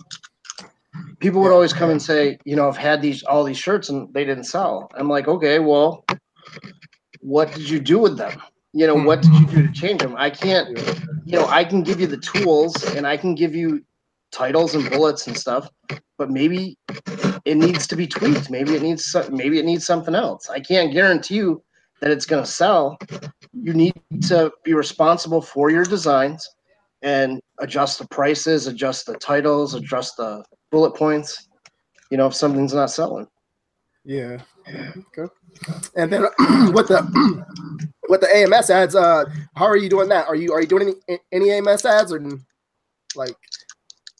[1.20, 4.12] People would always come and say, you know, I've had these all these shirts and
[4.12, 4.90] they didn't sell.
[4.94, 6.04] I'm like, okay, well,
[7.20, 8.40] what did you do with them?
[8.72, 10.14] You know, what did you do to change them?
[10.16, 10.78] I can't,
[11.24, 13.84] you know, I can give you the tools and I can give you
[14.32, 15.68] titles and bullets and stuff,
[16.18, 16.76] but maybe
[17.44, 18.50] it needs to be tweaked.
[18.50, 20.48] Maybe it needs maybe it needs something else.
[20.48, 21.62] I can't guarantee you
[22.00, 22.98] that it's going to sell.
[23.52, 23.94] You need
[24.28, 26.48] to be responsible for your designs
[27.02, 31.48] and adjust the prices, adjust the titles, adjust the bullet points.
[32.10, 33.26] You know, if something's not selling.
[34.04, 34.38] Yeah.
[34.68, 35.32] Okay.
[35.96, 36.22] And then
[36.72, 40.26] with the with the AMS ads, uh, how are you doing that?
[40.26, 42.20] Are you are you doing any any AMS ads or
[43.14, 43.36] like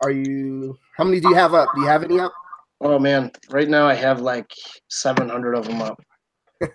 [0.03, 0.79] are you?
[0.97, 1.69] How many do you have up?
[1.75, 2.33] Do you have any up?
[2.81, 4.51] Oh man, right now I have like
[4.89, 6.01] 700 of them up.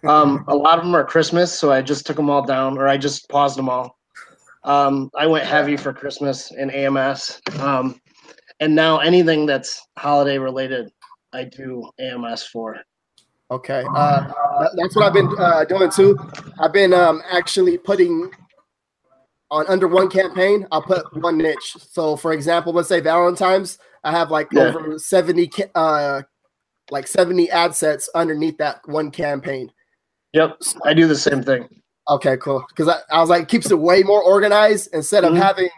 [0.03, 2.87] Um, a lot of them are Christmas, so I just took them all down, or
[2.87, 3.97] I just paused them all.
[4.63, 8.01] Um, I went heavy for Christmas and AMS, um,
[8.59, 10.91] and now anything that's holiday related,
[11.33, 12.77] I do AMS for.
[13.51, 14.31] Okay, uh,
[14.75, 16.17] that's what I've been uh, doing too.
[16.59, 18.31] I've been um, actually putting
[19.51, 21.75] on under one campaign, I'll put one niche.
[21.91, 24.63] So, for example, let's say Valentine's, I have like yeah.
[24.63, 26.21] over 70 uh
[26.91, 29.71] like 70 ad sets underneath that one campaign.
[30.33, 31.67] Yep, I do the same thing.
[32.07, 32.63] Okay, cool.
[32.69, 35.35] Because I, I was like, keeps it way more organized instead mm-hmm.
[35.35, 35.69] of having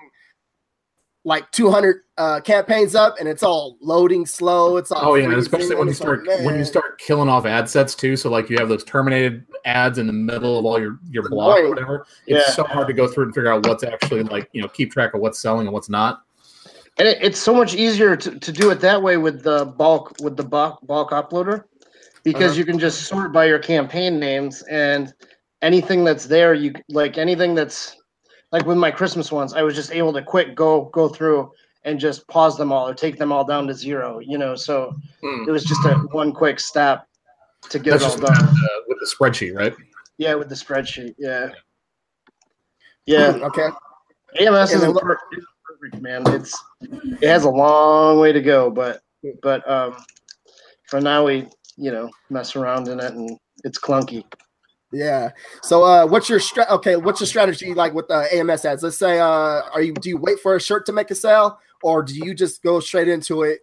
[1.28, 4.78] like 200 uh, campaigns up and it's all loading slow.
[4.78, 7.70] It's all oh yeah, especially when you start like, when you start killing off ad
[7.70, 8.16] sets too.
[8.16, 11.60] So like you have those terminated ads in the middle of all your your block
[11.60, 12.08] or whatever.
[12.28, 12.54] It's yeah.
[12.54, 15.13] so hard to go through and figure out what's actually like you know keep track
[15.16, 16.24] of what's selling and what's not.
[16.98, 20.16] And it, it's so much easier to, to do it that way with the bulk
[20.22, 21.66] with the bulk bulk uploader
[22.24, 22.60] because uh-huh.
[22.60, 25.13] you can just sort by your campaign names and
[25.62, 27.97] anything that's there you like anything that's
[28.52, 31.52] like with my Christmas ones, I was just able to quick go go through
[31.84, 34.20] and just pause them all or take them all down to zero.
[34.20, 35.48] You know, so mm.
[35.48, 37.08] it was just a one quick step
[37.70, 39.76] to get That's it all done uh, with the spreadsheet, right?
[40.18, 41.16] Yeah, with the spreadsheet.
[41.18, 41.50] Yeah.
[43.06, 43.34] Yeah.
[43.34, 43.70] Hmm, okay.
[44.40, 46.24] AMS is perfect, man.
[46.28, 49.02] It's it has a long way to go, but
[49.42, 49.96] but um,
[50.88, 54.24] for now we you know mess around in it and it's clunky.
[54.91, 55.32] Yeah.
[55.63, 56.95] So, uh, what's your stra- okay?
[56.95, 58.84] What's your strategy like with the AMS ads?
[58.84, 61.60] Let's say, uh, are you do you wait for a shirt to make a sale,
[61.84, 63.60] or do you just go straight into it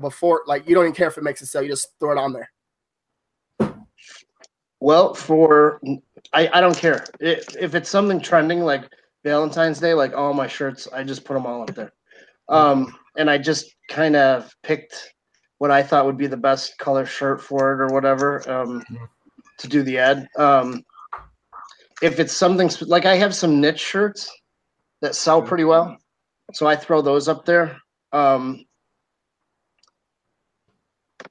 [0.00, 0.42] before?
[0.46, 2.32] Like, you don't even care if it makes a sale; you just throw it on
[2.32, 2.50] there.
[4.80, 5.80] Well, for
[6.32, 8.90] I, I don't care it, if it's something trending like
[9.22, 11.92] Valentine's Day, like all my shirts, I just put them all up there.
[12.48, 15.14] Um, and I just kind of picked
[15.58, 18.38] what I thought would be the best color shirt for it or whatever.
[18.50, 19.04] Um, mm-hmm
[19.58, 20.26] to do the ad.
[20.36, 20.82] Um,
[22.02, 24.30] if it's something like I have some niche shirts
[25.00, 25.96] that sell pretty well,
[26.52, 27.76] so I throw those up there.
[28.12, 28.64] Um,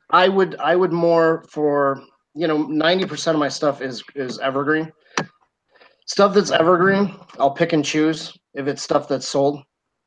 [0.10, 2.02] I would I would more for
[2.36, 4.92] you know ninety percent of my stuff is is evergreen.
[6.06, 9.64] Stuff that's evergreen, I'll pick and choose if it's stuff that's sold.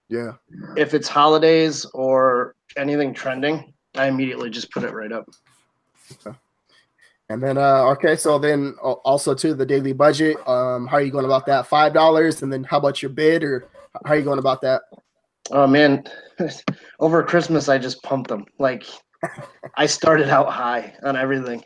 [0.09, 0.33] Yeah.
[0.77, 5.29] If it's holidays or anything trending, I immediately just put it right up.
[6.13, 6.37] Okay.
[7.29, 10.37] And then, uh, okay, so then also to the daily budget.
[10.49, 11.67] Um, how are you going about that?
[11.67, 13.69] Five dollars, and then how about your bid, or
[14.05, 14.83] how are you going about that?
[15.51, 16.05] Oh man,
[17.01, 18.45] over Christmas I just pumped them.
[18.59, 18.85] Like
[19.77, 21.65] I started out high on everything,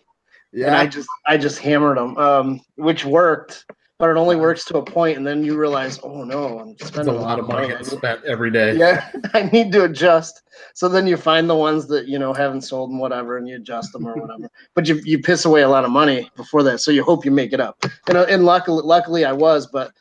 [0.52, 0.68] yeah.
[0.68, 3.66] And I just I just hammered them, um, which worked
[4.00, 7.14] but it only works to a point, and then you realize, oh no, I'm spending
[7.14, 8.74] a lot of money spent every day.
[8.74, 10.40] Yeah, I need to adjust.
[10.74, 13.56] So then you find the ones that you know haven't sold and whatever, and you
[13.56, 14.50] adjust them or whatever.
[14.74, 17.30] but you you piss away a lot of money before that, so you hope you
[17.30, 17.76] make it up.
[17.82, 19.92] You uh, know, and luckily, luckily I was, but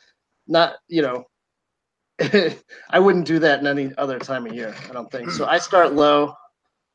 [0.48, 1.26] not you know.
[2.90, 4.74] I wouldn't do that in any other time of year.
[4.88, 5.46] I don't think so.
[5.46, 6.34] I start low,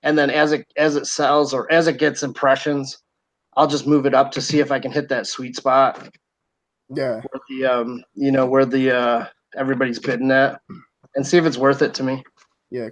[0.01, 2.97] and then as it as it sells or as it gets impressions,
[3.55, 6.09] I'll just move it up to see if I can hit that sweet spot
[6.89, 7.21] yeah.
[7.21, 10.61] Where the um, you know, where the uh everybody's bidding at,
[11.15, 12.23] and see if it's worth it to me.
[12.69, 12.89] Yeah.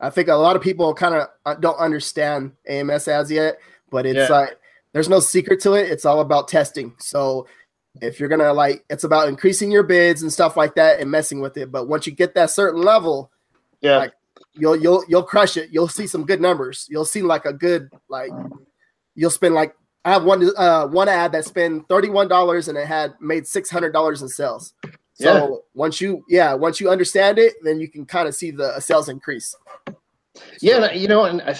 [0.00, 4.04] I think a lot of people kind of uh, don't understand AMS as yet, but
[4.04, 4.36] it's yeah.
[4.36, 4.58] like
[4.92, 5.90] there's no secret to it.
[5.90, 6.94] It's all about testing.
[6.98, 7.46] So
[8.00, 11.40] if you're gonna like, it's about increasing your bids and stuff like that and messing
[11.40, 11.70] with it.
[11.70, 13.30] But once you get that certain level,
[13.80, 14.12] yeah, like
[14.54, 15.70] you'll you'll you'll crush it.
[15.70, 16.86] You'll see some good numbers.
[16.90, 18.32] You'll see like a good like
[19.14, 22.76] you'll spend like I have one uh, one ad that spent thirty one dollars and
[22.76, 24.74] it had made six hundred dollars in sales.
[25.14, 25.56] So yeah.
[25.74, 29.08] once you yeah once you understand it, then you can kind of see the sales
[29.08, 29.54] increase.
[30.60, 31.56] Yeah, you know, and I,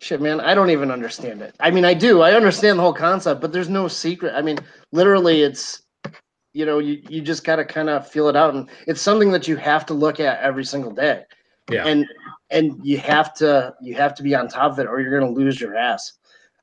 [0.00, 1.54] shit, man, I don't even understand it.
[1.60, 2.22] I mean, I do.
[2.22, 4.34] I understand the whole concept, but there's no secret.
[4.34, 4.58] I mean,
[4.92, 5.82] literally, it's
[6.52, 9.46] you know, you you just gotta kind of feel it out, and it's something that
[9.46, 11.22] you have to look at every single day.
[11.70, 12.06] Yeah, and
[12.50, 15.32] and you have to you have to be on top of it, or you're gonna
[15.32, 16.12] lose your ass.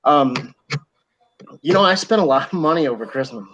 [0.03, 0.53] Um,
[1.61, 3.45] you know, I spent a lot of money over Christmas,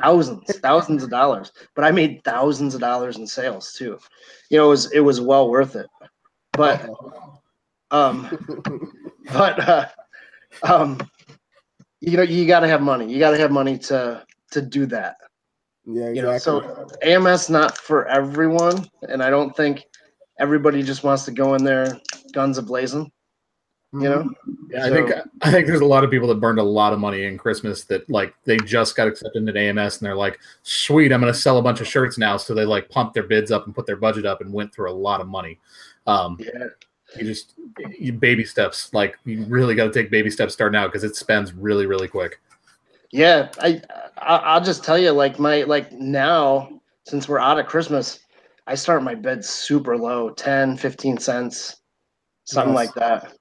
[0.00, 3.98] thousands, thousands of dollars, but I made thousands of dollars in sales too.
[4.50, 5.86] You know, it was it was well worth it.
[6.52, 6.88] But,
[7.90, 8.38] um,
[9.32, 9.88] but uh,
[10.62, 10.98] um,
[12.00, 13.10] you know, you got to have money.
[13.12, 15.16] You got to have money to to do that.
[15.86, 16.16] Yeah, exactly.
[16.16, 19.84] You know, so AMS not for everyone, and I don't think
[20.38, 22.00] everybody just wants to go in there
[22.32, 23.10] guns a blazing
[23.94, 24.30] you know?
[24.68, 26.92] Yeah, so, i think i think there's a lot of people that burned a lot
[26.92, 30.40] of money in christmas that like they just got accepted into ams and they're like
[30.62, 32.36] sweet i'm going to sell a bunch of shirts now.
[32.36, 34.90] So they like pumped their bids up and put their budget up and went through
[34.90, 35.58] a lot of money.
[36.06, 36.66] Um yeah.
[37.16, 37.54] you just
[37.98, 41.16] you baby steps like you really got to take baby steps starting out because it
[41.16, 42.40] spends really really quick.
[43.10, 43.80] Yeah I,
[44.18, 48.20] I i'll just tell you like my like now since we're out of christmas
[48.66, 51.76] i start my bed super low 10 15 cents
[52.44, 52.86] something yes.
[52.86, 53.36] like that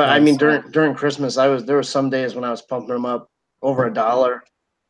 [0.00, 2.62] but I mean, during during Christmas, I was there were some days when I was
[2.62, 3.28] pumping them up
[3.60, 4.42] over a dollar,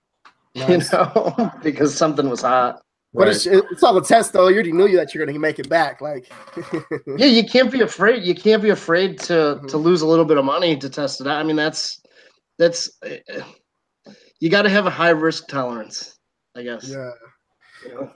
[0.55, 0.93] nice.
[0.93, 2.81] you know, because something was hot.
[3.13, 3.31] But right.
[3.35, 4.47] it's, it's all a test, though.
[4.47, 6.01] You already knew that you're going to make it back.
[6.01, 6.31] Like,
[7.17, 8.23] yeah, you can't be afraid.
[8.23, 9.67] You can't be afraid to mm-hmm.
[9.67, 11.41] to lose a little bit of money to test it out.
[11.41, 12.01] I mean, that's
[12.57, 12.89] that's
[14.39, 16.15] you got to have a high risk tolerance,
[16.57, 16.89] I guess.
[16.89, 17.11] Yeah.
[17.85, 18.13] You know?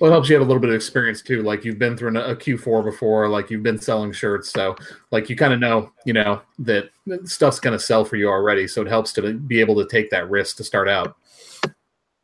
[0.00, 1.42] Well, it helps you have a little bit of experience too.
[1.42, 4.76] Like you've been through a Q4 before, like you've been selling shirts, so
[5.10, 6.90] like you kind of know, you know, that
[7.24, 8.68] stuff's going to sell for you already.
[8.68, 11.16] So it helps to be able to take that risk to start out.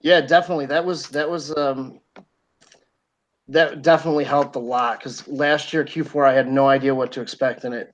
[0.01, 0.67] Yeah, definitely.
[0.67, 2.01] That was that was um
[3.49, 7.21] that definitely helped a lot because last year Q4 I had no idea what to
[7.21, 7.93] expect, and it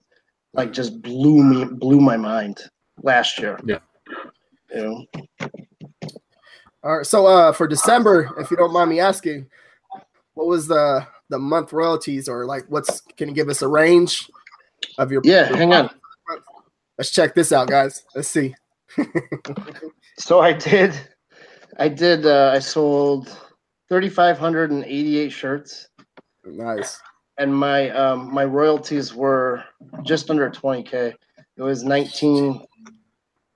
[0.53, 2.61] like just blew me blew my mind
[3.03, 3.59] last year.
[3.64, 3.79] Yeah.
[4.75, 5.07] You
[5.40, 5.49] know.
[6.83, 7.07] All right.
[7.07, 9.47] So uh for December, if you don't mind me asking,
[10.35, 14.31] what was the the month royalties or like what's can you give us a range
[14.99, 15.90] of your Yeah, hang on.
[16.99, 18.05] Let's check this out, guys.
[18.14, 18.55] Let's see.
[20.19, 20.99] so I did
[21.79, 23.29] I did uh I sold
[23.88, 25.88] 3588 shirts.
[26.45, 27.01] Nice.
[27.38, 29.64] And my um my royalties were
[30.03, 31.14] just under 20k.
[31.57, 32.64] It was 19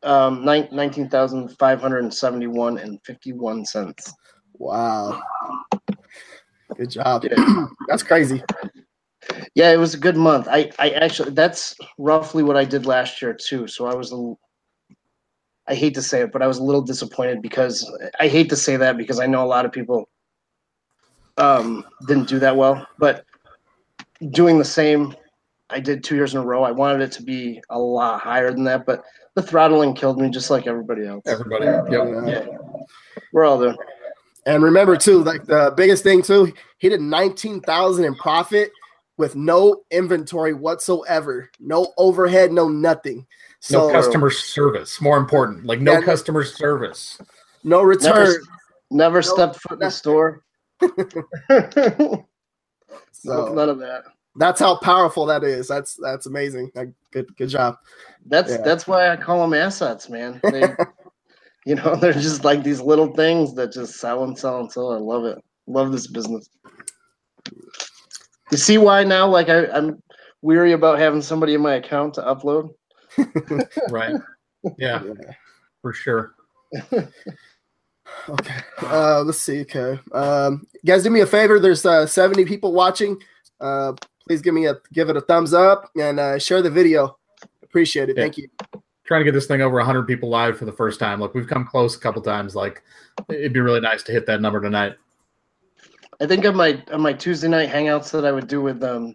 [0.05, 4.13] um, 19,571 and 51 cents.
[4.55, 5.21] Wow.
[6.77, 7.25] Good job.
[7.25, 7.67] Yeah.
[7.89, 8.43] that's crazy.
[9.55, 10.49] Yeah, it was a good month.
[10.51, 13.67] I, I actually, that's roughly what I did last year too.
[13.67, 14.35] So I was a,
[15.67, 17.91] I hate to say it, but I was a little disappointed because
[18.21, 20.09] I hate to say that because I know a lot of people
[21.39, 23.25] um, didn't do that well, but
[24.31, 25.15] doing the same
[25.71, 26.63] I did two years in a row.
[26.63, 29.03] I wanted it to be a lot higher than that, but
[29.35, 31.23] the throttling killed me just like everybody else.
[31.27, 31.67] Everybody.
[31.67, 31.91] Yep.
[32.27, 32.47] Yeah.
[33.33, 33.75] We're all there.
[34.47, 38.71] And remember too, like the biggest thing too, he did 19,000 in profit
[39.17, 41.51] with no inventory whatsoever.
[41.59, 43.27] No overhead, no nothing.
[43.61, 45.01] So, no customer service.
[45.01, 47.19] More important, like no customer service.
[47.63, 48.13] No return.
[48.13, 48.43] Never,
[48.91, 50.45] never no, stepped foot in the store.
[53.13, 54.05] so, none of that
[54.37, 55.69] that's how powerful that is.
[55.69, 56.71] That's that's amazing.
[57.13, 57.77] Good good job.
[58.27, 58.63] That's yeah.
[58.63, 60.41] that's why I call them assets, man.
[60.43, 60.75] They,
[61.67, 64.93] you know, they're just like these little things that just sell and sell and sell.
[64.93, 65.43] I love it.
[65.67, 66.49] Love this business.
[68.51, 69.29] You see why now?
[69.29, 70.03] Like I, I'm
[70.43, 72.71] weary about having somebody in my account to upload.
[73.91, 74.17] right.
[74.79, 75.33] Yeah, yeah.
[75.83, 76.35] for sure.
[78.29, 78.57] Okay.
[78.83, 79.63] Uh, let's see.
[79.63, 79.99] Okay.
[80.13, 81.59] Um, guys, do me a favor.
[81.59, 83.21] There's uh, 70 people watching.
[83.61, 83.93] Uh,
[84.27, 87.17] please give me a give it a thumbs up and uh, share the video.
[87.63, 88.17] Appreciate it.
[88.17, 88.23] Yeah.
[88.23, 88.49] Thank you.
[89.05, 91.21] Trying to get this thing over 100 people live for the first time.
[91.21, 92.55] Look, we've come close a couple times.
[92.55, 92.83] Like,
[93.29, 94.95] it'd be really nice to hit that number tonight.
[96.21, 99.15] I think on my on my Tuesday night hangouts that I would do with um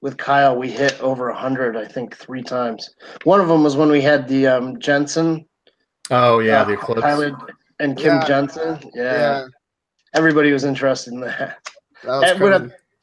[0.00, 1.76] with Kyle, we hit over 100.
[1.76, 2.94] I think three times.
[3.24, 5.46] One of them was when we had the um Jensen.
[6.10, 7.02] Oh yeah, uh, the eclipse.
[7.02, 7.34] Pilot
[7.80, 8.26] and Kim yeah.
[8.26, 8.78] Jensen.
[8.94, 9.02] Yeah.
[9.02, 9.46] yeah.
[10.14, 11.58] Everybody was interested in that.
[12.04, 12.38] That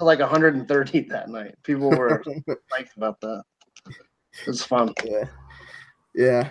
[0.03, 1.55] went like 130 that night.
[1.63, 3.43] People were psyched about that.
[4.47, 4.93] It's fun.
[5.03, 5.25] Yeah.
[6.15, 6.49] Yeah.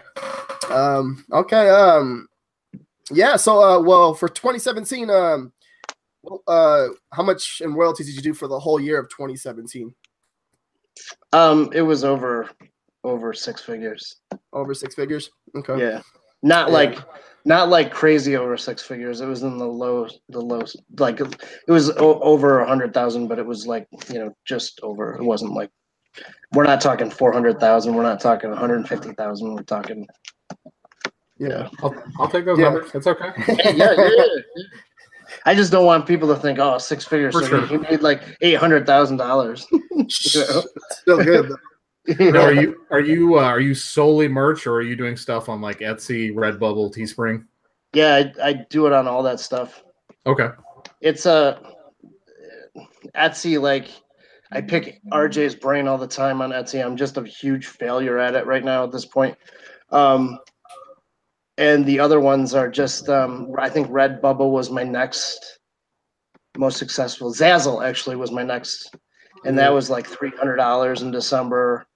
[0.71, 1.69] Um, okay.
[1.69, 2.29] Um,
[3.11, 3.37] yeah.
[3.37, 5.53] So, uh, well, for 2017, um,
[6.47, 9.93] uh, how much in royalties did you do for the whole year of 2017?
[11.33, 12.51] Um, it was over,
[13.03, 14.17] over six figures.
[14.53, 15.31] Over six figures.
[15.57, 15.79] Okay.
[15.79, 16.03] Yeah.
[16.43, 16.75] Not yeah.
[16.75, 16.99] like
[17.45, 19.21] not like crazy over six figures.
[19.21, 20.63] It was in the low, the low,
[20.99, 24.81] like it was o- over a hundred thousand, but it was like you know just
[24.83, 25.15] over.
[25.15, 25.71] It wasn't like
[26.53, 27.95] we're not talking four hundred thousand.
[27.95, 29.55] We're not talking one hundred fifty thousand.
[29.55, 30.07] We're talking.
[31.39, 32.65] Yeah, I'll, I'll take those yeah.
[32.65, 32.91] numbers.
[32.95, 33.33] It's okay.
[33.75, 34.25] yeah, yeah, yeah,
[35.45, 37.35] I just don't want people to think, oh, six figures.
[37.35, 37.67] So sure.
[37.67, 39.67] he made like eight hundred thousand dollars.
[40.09, 40.65] Still
[41.07, 41.53] good.
[42.07, 45.49] Now, are you are you uh, are you solely merch or are you doing stuff
[45.49, 47.45] on like Etsy, Redbubble, Teespring?
[47.93, 49.85] Yeah, I, I do it on all that stuff.
[50.27, 50.49] Okay.
[51.01, 51.61] It's a
[52.77, 52.85] uh,
[53.15, 53.89] Etsy like
[54.51, 56.85] I pick RJ's brain all the time on Etsy.
[56.85, 59.37] I'm just a huge failure at it right now at this point.
[59.91, 60.39] Um,
[61.59, 65.59] and the other ones are just um, I think Redbubble was my next
[66.59, 67.33] most successful.
[67.33, 68.95] Zazzle actually was my next,
[69.45, 71.87] and that was like three hundred dollars in December.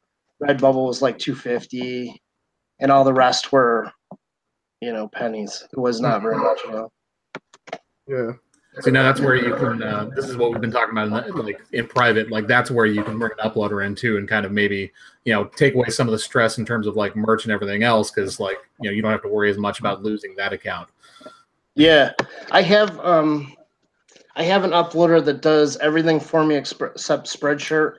[0.42, 2.20] Redbubble was like 250
[2.80, 3.90] and all the rest were,
[4.80, 5.64] you know, pennies.
[5.72, 6.92] It was not very much at all.
[8.06, 8.32] Yeah.
[8.80, 9.82] So now that's where you can.
[9.82, 12.30] Uh, this is what we've been talking about, in the, like in private.
[12.30, 14.92] Like that's where you can bring an uploader in too, and kind of maybe
[15.24, 17.84] you know take away some of the stress in terms of like merch and everything
[17.84, 20.52] else, because like you know you don't have to worry as much about losing that
[20.52, 20.90] account.
[21.74, 22.12] Yeah,
[22.50, 23.00] I have.
[23.00, 23.56] um
[24.38, 27.94] I have an uploader that does everything for me except Spreadshirt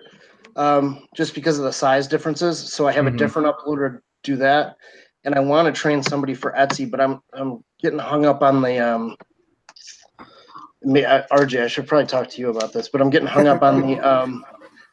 [0.57, 2.73] um, just because of the size differences.
[2.73, 3.15] So I have mm-hmm.
[3.15, 4.75] a different uploader to do that,
[5.23, 8.61] and I want to train somebody for Etsy, but I'm I'm getting hung up on
[8.61, 9.15] the um.
[10.85, 13.61] I, RJ, I should probably talk to you about this, but I'm getting hung up
[13.61, 14.45] on the um,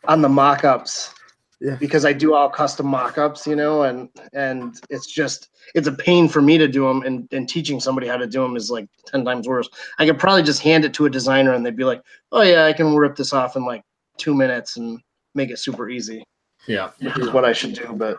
[0.06, 1.14] on the mock-ups
[1.60, 1.76] yeah.
[1.76, 6.28] because I do all custom mock-ups, you know, and and it's just it's a pain
[6.28, 8.88] for me to do them, and and teaching somebody how to do them is like
[9.06, 9.68] ten times worse.
[9.98, 12.02] I could probably just hand it to a designer, and they'd be like,
[12.32, 13.82] "Oh yeah, I can rip this off in like
[14.18, 15.00] two minutes," and
[15.34, 16.24] make it super easy.
[16.66, 17.92] Yeah, which is what I should do.
[17.94, 18.18] But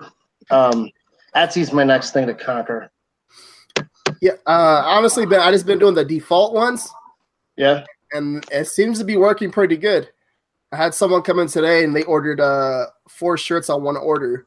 [0.51, 0.89] um,
[1.35, 2.91] Etsy's my next thing to conquer.
[4.21, 6.87] Yeah, uh, honestly, but I just been doing the default ones.
[7.57, 10.09] Yeah, and it seems to be working pretty good.
[10.71, 14.45] I had someone come in today and they ordered uh four shirts on one order,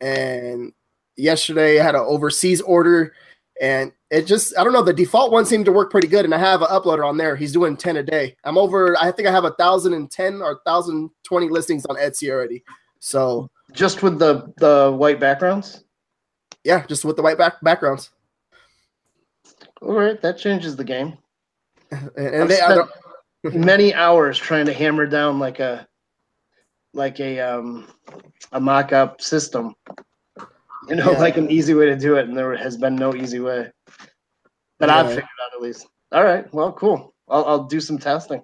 [0.00, 0.72] and
[1.16, 3.12] yesterday I had an overseas order,
[3.60, 6.34] and it just I don't know the default one seemed to work pretty good, and
[6.34, 7.36] I have an uploader on there.
[7.36, 8.36] He's doing ten a day.
[8.44, 8.96] I'm over.
[9.00, 12.64] I think I have a thousand and ten or thousand twenty listings on Etsy already.
[13.00, 15.84] So just with the the white backgrounds.
[16.64, 18.10] Yeah, just with the white back backgrounds.
[19.82, 21.18] All right, that changes the game.
[21.90, 22.88] and, they, spent
[23.54, 25.86] many hours trying to hammer down like a
[26.94, 27.86] like a um
[28.52, 29.74] a mock-up system
[30.88, 31.18] you know, yeah.
[31.18, 33.70] like an easy way to do it, and there has been no easy way
[34.78, 34.96] that yeah.
[34.96, 35.86] I've figured out at least.
[36.12, 37.14] All right, well, cool.
[37.28, 38.42] I'll, I'll do some testing,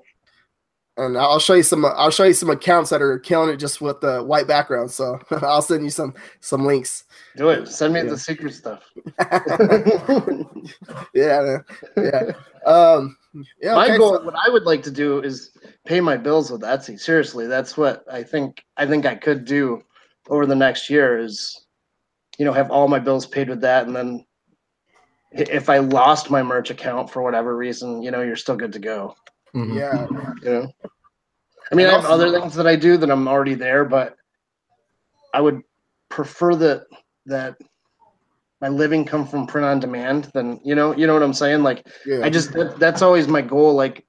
[0.97, 1.85] and I'll show you some.
[1.85, 4.91] I'll show you some accounts that are killing it just with the white background.
[4.91, 7.05] So I'll send you some some links.
[7.37, 7.69] Do it.
[7.69, 8.11] Send me yeah.
[8.11, 8.83] the secret stuff.
[11.15, 11.59] yeah,
[11.97, 12.33] yeah.
[12.67, 13.17] Um,
[13.61, 13.75] yeah.
[13.75, 15.51] My okay, goal, so- what I would like to do, is
[15.87, 16.99] pay my bills with Etsy.
[16.99, 18.65] Seriously, that's what I think.
[18.77, 19.83] I think I could do
[20.29, 21.19] over the next year.
[21.19, 21.67] Is
[22.41, 23.87] you know, have all my bills paid with that.
[23.87, 24.25] And then
[25.31, 28.79] if I lost my merch account for whatever reason, you know, you're still good to
[28.79, 29.15] go.
[29.55, 29.77] Mm-hmm.
[29.77, 30.07] Yeah.
[30.43, 30.73] You know,
[31.71, 34.17] I mean, I have other things that I do that I'm already there, but
[35.35, 35.61] I would
[36.09, 36.87] prefer that,
[37.27, 37.57] that
[38.63, 41.63] my living come from print on demand than, you know, you know what I'm saying?
[41.63, 42.21] Like, yeah.
[42.23, 43.75] I just, that, that's always my goal.
[43.75, 44.07] Like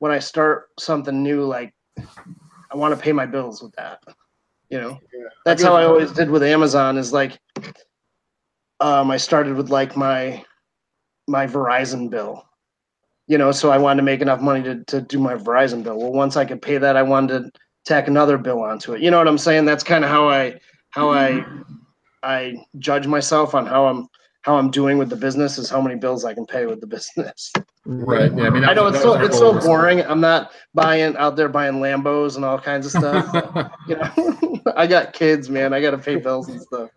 [0.00, 4.02] when I start something new, like I want to pay my bills with that
[4.70, 4.98] you know?
[5.12, 5.28] Yeah.
[5.44, 7.38] that's how i always did with amazon is like
[8.80, 10.42] um, i started with like my
[11.28, 12.44] my verizon bill.
[13.26, 15.98] You know so i wanted to make enough money to, to do my verizon bill.
[15.98, 19.02] Well once i could pay that i wanted to tack another bill onto it.
[19.02, 19.64] You know what i'm saying?
[19.64, 20.58] That's kind of how i
[20.90, 21.44] how i
[22.22, 24.08] i judge myself on how i'm
[24.42, 26.86] how I'm doing with the business is how many bills I can pay with the
[26.86, 27.52] business.
[27.84, 28.32] Right.
[28.34, 28.44] Yeah.
[28.44, 30.02] I mean, I know it's so it's so boring.
[30.02, 33.70] I'm not buying out there buying Lambos and all kinds of stuff.
[33.88, 35.74] you know, I got kids, man.
[35.74, 36.90] I got to pay bills and stuff.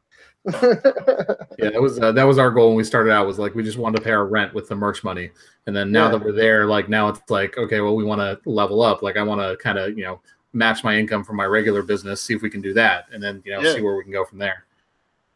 [0.46, 3.26] yeah, that was uh, that was our goal when we started out.
[3.26, 5.32] Was like we just wanted to pay our rent with the merch money,
[5.68, 6.12] and then now yeah.
[6.12, 9.02] that we're there, like now it's like okay, well we want to level up.
[9.02, 10.20] Like I want to kind of you know
[10.52, 13.42] match my income from my regular business, see if we can do that, and then
[13.46, 13.74] you know yeah.
[13.74, 14.66] see where we can go from there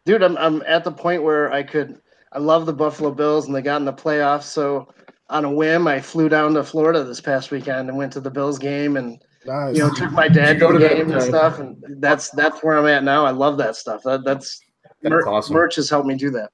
[0.07, 2.01] dude, I'm I'm at the point where I could.
[2.31, 4.43] I love the Buffalo Bills, and they got in the playoffs.
[4.43, 4.93] So
[5.29, 8.31] on a whim, I flew down to Florida this past weekend and went to the
[8.31, 9.75] Bills game, and nice.
[9.75, 11.59] you know took my dad to the game and stuff.
[11.59, 13.25] And that's that's where I'm at now.
[13.25, 14.01] I love that stuff.
[14.03, 14.59] That that's,
[15.01, 15.53] that's mer- awesome.
[15.53, 16.51] merch has helped me do that.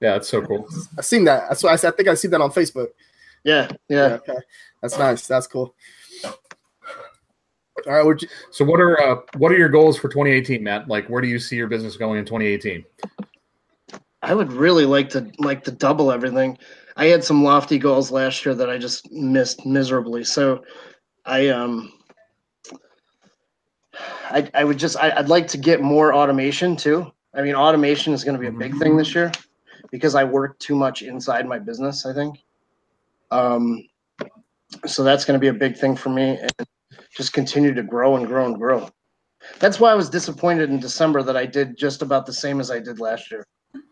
[0.00, 0.66] Yeah, that's so cool.
[0.98, 1.48] I've seen that.
[1.48, 2.88] That's why I, I think I see that on Facebook.
[3.44, 4.08] Yeah, yeah.
[4.08, 4.38] yeah okay.
[4.82, 5.26] That's nice.
[5.26, 5.74] That's cool.
[7.86, 8.24] All right.
[8.50, 10.88] So, what are uh, what are your goals for 2018, Matt?
[10.88, 12.84] Like, where do you see your business going in 2018?
[14.22, 16.58] I would really like to like to double everything.
[16.96, 20.24] I had some lofty goals last year that I just missed miserably.
[20.24, 20.64] So,
[21.24, 21.92] I um,
[23.94, 27.10] I I would just I, I'd like to get more automation too.
[27.34, 29.30] I mean, automation is going to be a big thing this year
[29.90, 32.04] because I work too much inside my business.
[32.04, 32.42] I think.
[33.30, 33.88] Um,
[34.86, 36.38] so that's going to be a big thing for me.
[36.38, 36.68] And
[37.14, 38.88] just continue to grow and grow and grow.
[39.58, 42.70] That's why I was disappointed in December that I did just about the same as
[42.70, 43.46] I did last year.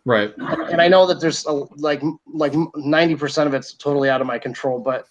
[0.04, 0.32] Right.
[0.38, 4.38] And I know that there's a, like like 90% of it's totally out of my
[4.38, 5.06] control, but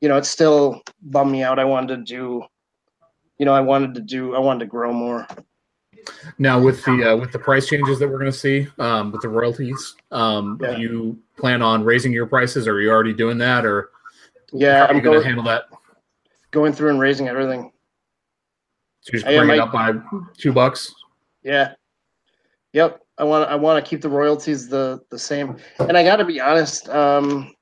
[0.00, 1.58] you know, it still bummed me out.
[1.58, 2.44] I wanted to do
[3.38, 5.26] you know, I wanted to do I wanted to grow more.
[6.38, 9.22] Now with the uh, with the price changes that we're going to see um, with
[9.22, 10.74] the royalties, um, yeah.
[10.74, 13.90] do you plan on raising your prices, or are you already doing that, or
[14.52, 15.64] yeah, I'm going to handle that?
[16.52, 17.72] Going through and raising everything.
[19.00, 19.94] So just bring it up by
[20.38, 20.94] two bucks.
[21.42, 21.74] Yeah.
[22.72, 23.00] Yep.
[23.18, 25.56] I want I want to keep the royalties the the same.
[25.80, 27.54] And I got to be honest, um,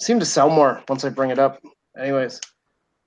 [0.00, 1.62] seem to sell more once I bring it up.
[1.98, 2.40] Anyways,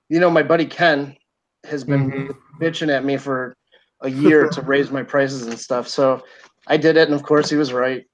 [0.08, 1.16] you know, my buddy Ken
[1.64, 2.62] has been mm-hmm.
[2.62, 3.56] bitching at me for
[4.00, 5.88] a year to raise my prices and stuff.
[5.88, 6.22] So
[6.66, 8.04] I did it, and of course, he was right.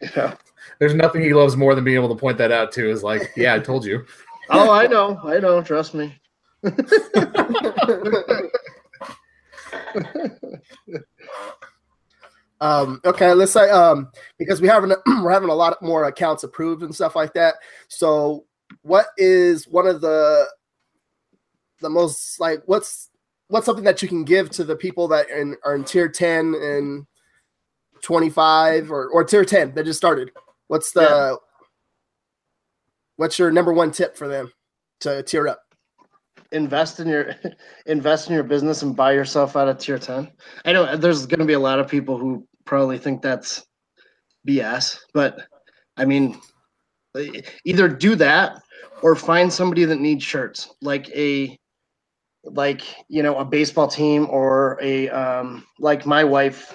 [0.00, 0.34] yeah.
[0.80, 2.90] There's nothing he loves more than being able to point that out to.
[2.90, 4.04] Is like, yeah, I told you.
[4.50, 5.62] Oh, I know, I know.
[5.62, 6.14] Trust me.
[12.60, 14.90] um, okay, let's say um, because we having
[15.22, 17.56] we're having a lot more accounts approved and stuff like that.
[17.88, 18.44] So,
[18.82, 20.46] what is one of the
[21.80, 23.10] the most like what's
[23.48, 26.54] what's something that you can give to the people that in, are in tier ten
[26.54, 27.06] and
[28.02, 30.30] twenty five or or tier ten that just started?
[30.68, 31.34] What's the yeah.
[33.16, 34.50] What's your number one tip for them
[35.00, 35.60] to tier up?
[36.52, 37.34] Invest in your
[37.86, 40.30] invest in your business and buy yourself out of tier 10.
[40.64, 43.64] I know there's going to be a lot of people who probably think that's
[44.46, 45.38] BS, but
[45.96, 46.40] I mean
[47.64, 48.60] either do that
[49.02, 51.58] or find somebody that needs shirts like a
[52.44, 56.74] like you know a baseball team or a um like my wife's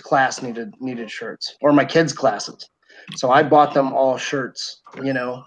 [0.00, 2.68] class needed needed shirts or my kids classes
[3.16, 5.42] so i bought them all shirts you know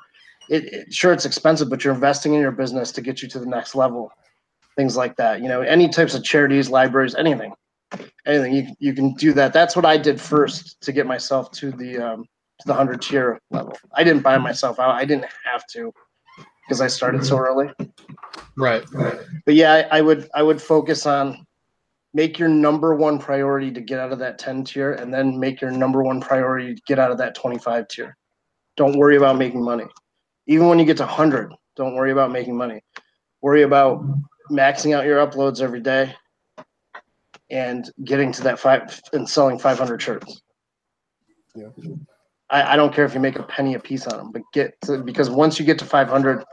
[0.52, 3.39] it, it, sure it's expensive, but you're investing in your business to get you to
[3.39, 4.12] the next level.
[4.76, 7.54] Things like that, you know, any types of charities, libraries, anything,
[8.26, 9.54] anything you you can do that.
[9.54, 13.39] That's what I did first to get myself to the um, to the hundred tier
[13.49, 13.78] level.
[13.93, 14.91] I didn't buy myself out.
[14.91, 15.93] I didn't have to
[16.68, 17.70] because I started so early.
[18.56, 18.84] Right.
[19.45, 21.45] But yeah, I, I would I would focus on
[22.14, 25.62] make your number one priority to get out of that 10 tier and then make
[25.62, 28.18] your number one priority to get out of that 25 tier.
[28.76, 29.86] Don't worry about making money.
[30.52, 32.82] Even when you get to 100, don't worry about making money.
[33.41, 34.04] Worry about
[34.52, 36.14] maxing out your uploads every day
[37.49, 40.41] and getting to that five and selling 500 shirts.
[41.56, 41.68] Yeah.
[42.49, 44.74] I, I don't care if you make a penny a piece on them, but get
[44.82, 46.43] to, because once you get to 500,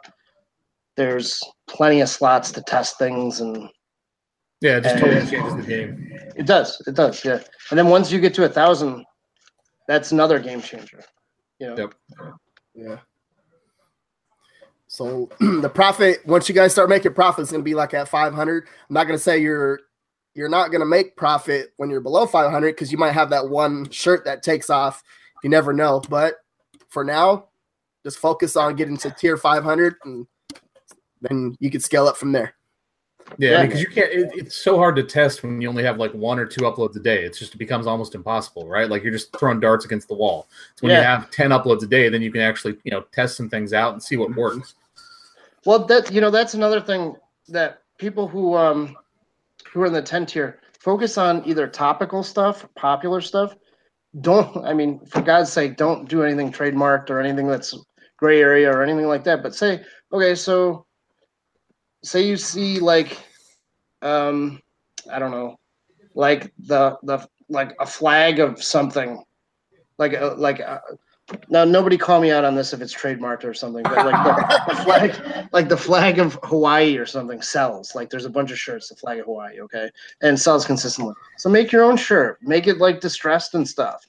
[0.97, 3.69] there's plenty of slots to test things and
[4.61, 6.09] yeah, it just totally changes the game.
[6.37, 6.81] It does.
[6.87, 7.25] It does.
[7.25, 7.41] Yeah.
[7.71, 9.05] And then once you get to a thousand,
[9.89, 11.01] that's another game changer.
[11.59, 11.77] You know?
[11.77, 11.95] Yep.
[12.77, 12.99] Yeah.
[14.89, 18.09] So the profit, once you guys start making profit, it's going to be like at
[18.09, 18.67] 500.
[18.67, 19.81] I'm not going to say you're
[20.35, 23.49] you're not going to make profit when you're below 500 because you might have that
[23.49, 25.03] one shirt that takes off.
[25.43, 26.01] You never know.
[26.09, 26.35] But
[26.89, 27.49] for now,
[28.05, 30.27] just focus on getting to tier 500, and
[31.21, 32.55] then you can scale up from there.
[33.37, 33.67] Yeah, yeah.
[33.67, 34.11] because you can't.
[34.11, 36.97] It, it's so hard to test when you only have like one or two uploads
[36.97, 37.25] a day.
[37.25, 38.89] It's just it becomes almost impossible, right?
[38.89, 40.47] Like you're just throwing darts against the wall.
[40.77, 40.99] So when yeah.
[40.99, 43.73] you have ten uploads a day, then you can actually you know test some things
[43.73, 44.75] out and see what works.
[45.65, 47.15] Well, that you know that's another thing
[47.49, 48.97] that people who um
[49.73, 53.55] who are in the ten tier focus on either topical stuff, popular stuff.
[54.21, 57.77] Don't I mean, for God's sake, don't do anything trademarked or anything that's
[58.17, 59.43] gray area or anything like that.
[59.43, 59.83] But say,
[60.13, 60.87] okay, so
[62.03, 63.19] say you see like
[64.03, 64.61] um
[65.11, 65.57] I don't know,
[66.15, 69.23] like the the like a flag of something,
[69.99, 70.81] like a, like a,
[71.49, 74.75] now nobody call me out on this if it's trademarked or something, but like the,
[74.75, 77.95] the, flag, like the flag of Hawaii or something sells.
[77.95, 79.91] Like there's a bunch of shirts, the flag of Hawaii, okay,
[80.23, 81.15] and sells consistently.
[81.37, 84.07] So make your own shirt, make it like distressed and stuff.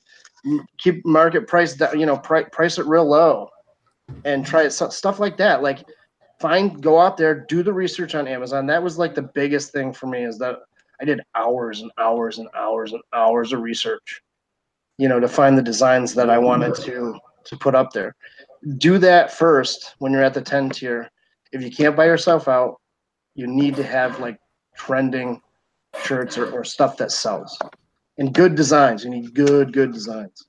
[0.78, 3.49] Keep market price, you know, price price it real low,
[4.24, 5.61] and try it stuff like that.
[5.61, 5.84] Like
[6.39, 8.65] find, go out there, do the research on Amazon.
[8.65, 10.59] That was like the biggest thing for me is that
[11.01, 14.22] I did hours and hours and hours and hours of research
[14.99, 18.15] you know, to find the designs that I wanted to to put up there.
[18.77, 21.09] Do that first when you're at the 10 tier.
[21.53, 22.81] If you can't buy yourself out,
[23.33, 24.37] you need to have like
[24.75, 25.41] trending
[26.03, 27.57] shirts or, or stuff that sells.
[28.17, 29.05] And good designs.
[29.05, 30.45] You need good, good designs.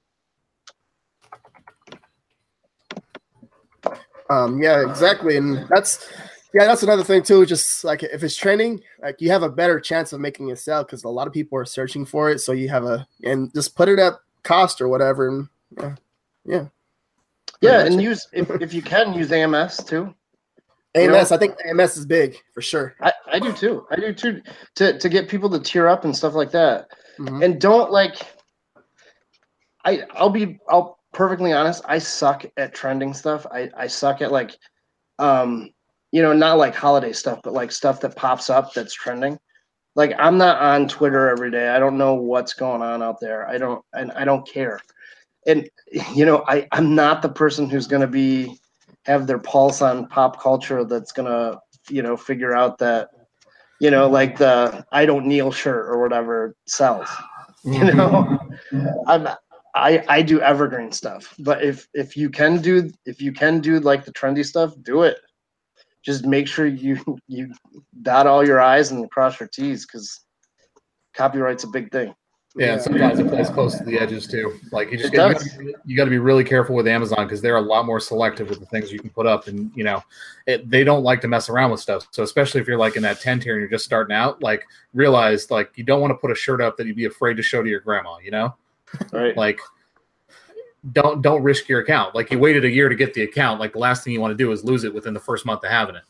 [4.29, 5.37] Um, yeah, exactly.
[5.37, 6.09] And that's
[6.53, 7.47] yeah, that's another thing too.
[7.47, 10.83] Just like if it's trending, like you have a better chance of making it sell
[10.83, 12.41] because a lot of people are searching for it.
[12.41, 15.29] So you have a and just put it up cost or whatever.
[15.29, 15.95] And yeah,
[16.45, 16.65] yeah,
[17.61, 17.85] yeah.
[17.85, 20.15] And use if, if you can use AMS too.
[20.95, 21.37] AMS, know?
[21.37, 22.97] I think AMS is big for sure.
[23.01, 23.87] I, I do too.
[23.91, 24.43] I do too.
[24.77, 26.89] To to get people to tier up and stuff like that.
[27.19, 27.43] Mm-hmm.
[27.43, 28.17] And don't like.
[29.85, 31.83] I I'll be I'll perfectly honest.
[31.87, 33.47] I suck at trending stuff.
[33.53, 34.57] I I suck at like,
[35.19, 35.71] um,
[36.11, 39.39] you know, not like holiday stuff, but like stuff that pops up that's trending
[39.95, 41.69] like I'm not on Twitter every day.
[41.69, 43.49] I don't know what's going on out there.
[43.49, 44.81] I don't and I don't care.
[45.47, 45.69] And
[46.13, 48.59] you know, I I'm not the person who's going to be
[49.07, 53.09] have their pulse on pop culture that's going to, you know, figure out that
[53.81, 57.09] you know, like the I don't kneel shirt or whatever sells.
[57.63, 57.97] You mm-hmm.
[57.97, 59.29] know, I'm
[59.75, 61.35] I I do evergreen stuff.
[61.39, 65.03] But if if you can do if you can do like the trendy stuff, do
[65.03, 65.19] it
[66.03, 66.99] just make sure you
[67.29, 67.53] you
[68.03, 70.25] dot all your i's and cross your t's because
[71.15, 72.15] copyright's a big thing
[72.57, 74.59] yeah, and sometimes it plays close to the edges too.
[74.73, 75.41] Like you just get,
[75.87, 78.59] you, got to be really careful with Amazon because they're a lot more selective with
[78.59, 80.03] the things you can put up, and you know,
[80.49, 82.09] it, they don't like to mess around with stuff.
[82.11, 84.65] So especially if you're like in that ten tier and you're just starting out, like
[84.95, 87.43] realize like you don't want to put a shirt up that you'd be afraid to
[87.43, 88.19] show to your grandma.
[88.19, 88.57] You know,
[89.13, 89.37] right?
[89.37, 89.61] like
[90.93, 92.15] don't don't risk your account.
[92.15, 93.61] Like you waited a year to get the account.
[93.61, 95.65] Like the last thing you want to do is lose it within the first month
[95.65, 96.03] of having it.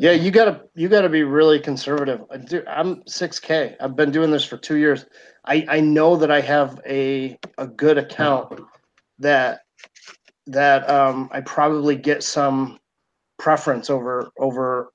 [0.00, 2.20] Yeah, you gotta you gotta be really conservative.
[2.68, 3.76] I'm 6K.
[3.80, 5.06] I've been doing this for two years.
[5.44, 8.60] I I know that I have a a good account
[9.18, 9.60] that
[10.48, 12.78] that um I probably get some
[13.38, 14.90] preference over over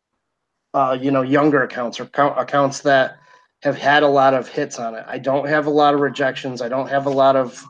[0.73, 3.17] uh you know younger accounts or account, accounts that
[3.61, 5.05] have had a lot of hits on it.
[5.07, 6.61] I don't have a lot of rejections.
[6.61, 7.63] I don't have a lot of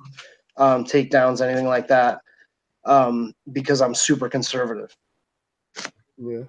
[0.57, 2.19] um, takedowns, anything like that,
[2.85, 4.95] um, because I'm super conservative.
[6.17, 6.43] Yeah.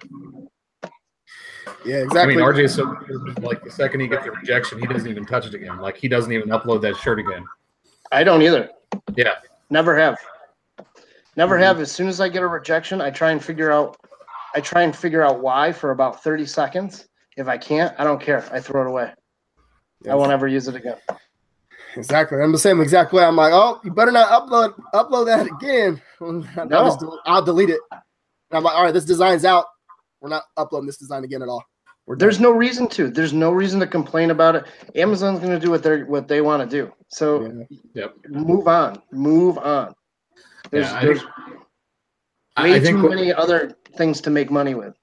[1.85, 2.33] Yeah, exactly.
[2.33, 2.95] I mean, RJ, so
[3.41, 5.79] like the second he gets a rejection, he doesn't even touch it again.
[5.79, 7.45] Like he doesn't even upload that shirt again.
[8.11, 8.69] I don't either.
[9.15, 9.35] Yeah.
[9.69, 10.17] Never have.
[11.35, 11.63] Never mm-hmm.
[11.63, 11.79] have.
[11.79, 13.97] As soon as I get a rejection, I try and figure out.
[14.55, 17.07] I try and figure out why for about thirty seconds.
[17.37, 18.47] If I can't, I don't care.
[18.51, 19.11] I throw it away.
[20.09, 20.97] I won't ever use it again.
[21.95, 22.41] Exactly.
[22.41, 23.23] I'm the same exact way.
[23.23, 26.01] I'm like, oh, you better not upload upload that again.
[26.21, 26.43] No.
[26.71, 27.81] I'll, del- I'll delete it.
[27.91, 28.01] And
[28.53, 29.65] I'm like, all right, this design's out.
[30.21, 31.65] We're not uploading this design again at all.
[32.07, 33.09] There's no reason to.
[33.09, 34.65] There's no reason to complain about it.
[34.95, 36.93] Amazon's going to do what they what they want to do.
[37.09, 37.81] So, yeah.
[37.93, 38.15] yep.
[38.29, 39.01] move on.
[39.11, 39.93] Move on.
[40.71, 41.23] There's, yeah, there's
[42.57, 44.95] way too many other things to make money with.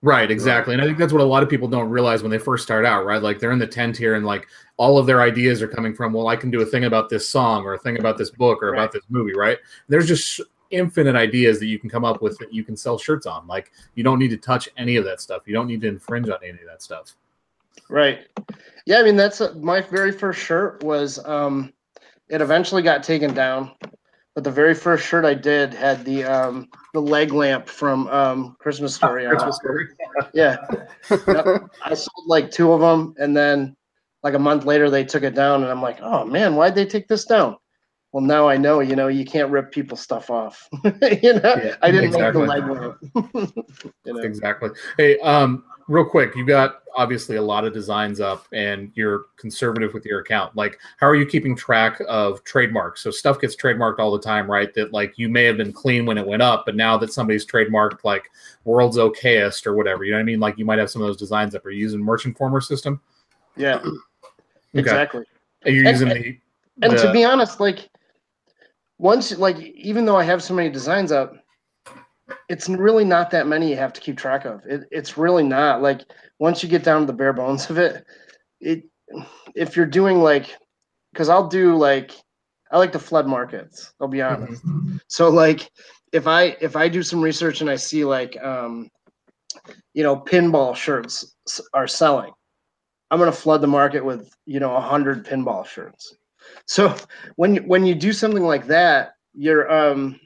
[0.00, 0.74] Right, exactly.
[0.74, 2.84] And I think that's what a lot of people don't realize when they first start
[2.84, 3.22] out, right?
[3.22, 4.46] Like they're in the ten tier and like
[4.78, 7.28] all of their ideas are coming from, well, I can do a thing about this
[7.28, 8.78] song or a thing about this book or right.
[8.78, 9.58] about this movie, right?
[9.88, 13.26] There's just infinite ideas that you can come up with that you can sell shirts
[13.26, 13.46] on.
[13.46, 15.42] Like you don't need to touch any of that stuff.
[15.46, 17.14] You don't need to infringe on any of that stuff.
[17.90, 18.26] Right.
[18.86, 21.72] Yeah, I mean that's a, my very first shirt was um
[22.28, 23.72] it eventually got taken down
[24.38, 28.54] but the very first shirt I did had the um, the leg lamp from um,
[28.60, 29.26] Christmas Story.
[29.28, 29.88] Christmas Story.
[30.32, 30.58] yeah,
[31.10, 31.68] yep.
[31.82, 33.74] I sold like two of them, and then
[34.22, 36.86] like a month later they took it down, and I'm like, oh man, why'd they
[36.86, 37.56] take this down?
[38.12, 38.80] Well, now I know.
[38.80, 40.68] You know, you can't rip people's stuff off.
[40.84, 42.46] you know, yeah, I didn't exactly.
[42.46, 42.98] make the leg lamp.
[44.04, 44.20] you know?
[44.20, 44.70] Exactly.
[44.96, 49.94] Hey, um, real quick, you got obviously a lot of designs up and you're conservative
[49.94, 50.56] with your account.
[50.56, 53.02] Like, how are you keeping track of trademarks?
[53.02, 54.72] So stuff gets trademarked all the time, right?
[54.74, 57.46] That like you may have been clean when it went up, but now that somebody's
[57.46, 58.30] trademarked like
[58.64, 60.40] world's okayest or whatever, you know what I mean?
[60.40, 61.64] Like you might have some of those designs up.
[61.66, 63.00] Are you using Merch Informer system?
[63.56, 63.82] Yeah.
[64.74, 64.80] Okay.
[64.80, 65.24] Exactly.
[65.62, 66.38] And you're using and, the,
[66.76, 67.88] the, and to be honest, like
[68.98, 71.34] once like even though I have so many designs up,
[72.48, 74.64] it's really not that many you have to keep track of.
[74.66, 76.02] It, it's really not like
[76.38, 78.04] once you get down to the bare bones of it,
[78.60, 78.84] it
[79.54, 80.56] if you're doing like
[81.12, 82.12] because I'll do like
[82.70, 83.92] I like to flood markets.
[84.00, 84.64] I'll be honest.
[84.66, 84.96] Mm-hmm.
[85.08, 85.70] So like
[86.12, 88.90] if I if I do some research and I see like um
[89.94, 91.34] you know pinball shirts
[91.72, 92.32] are selling,
[93.10, 96.14] I'm gonna flood the market with you know a hundred pinball shirts.
[96.66, 96.94] So
[97.36, 100.20] when you, when you do something like that, you're um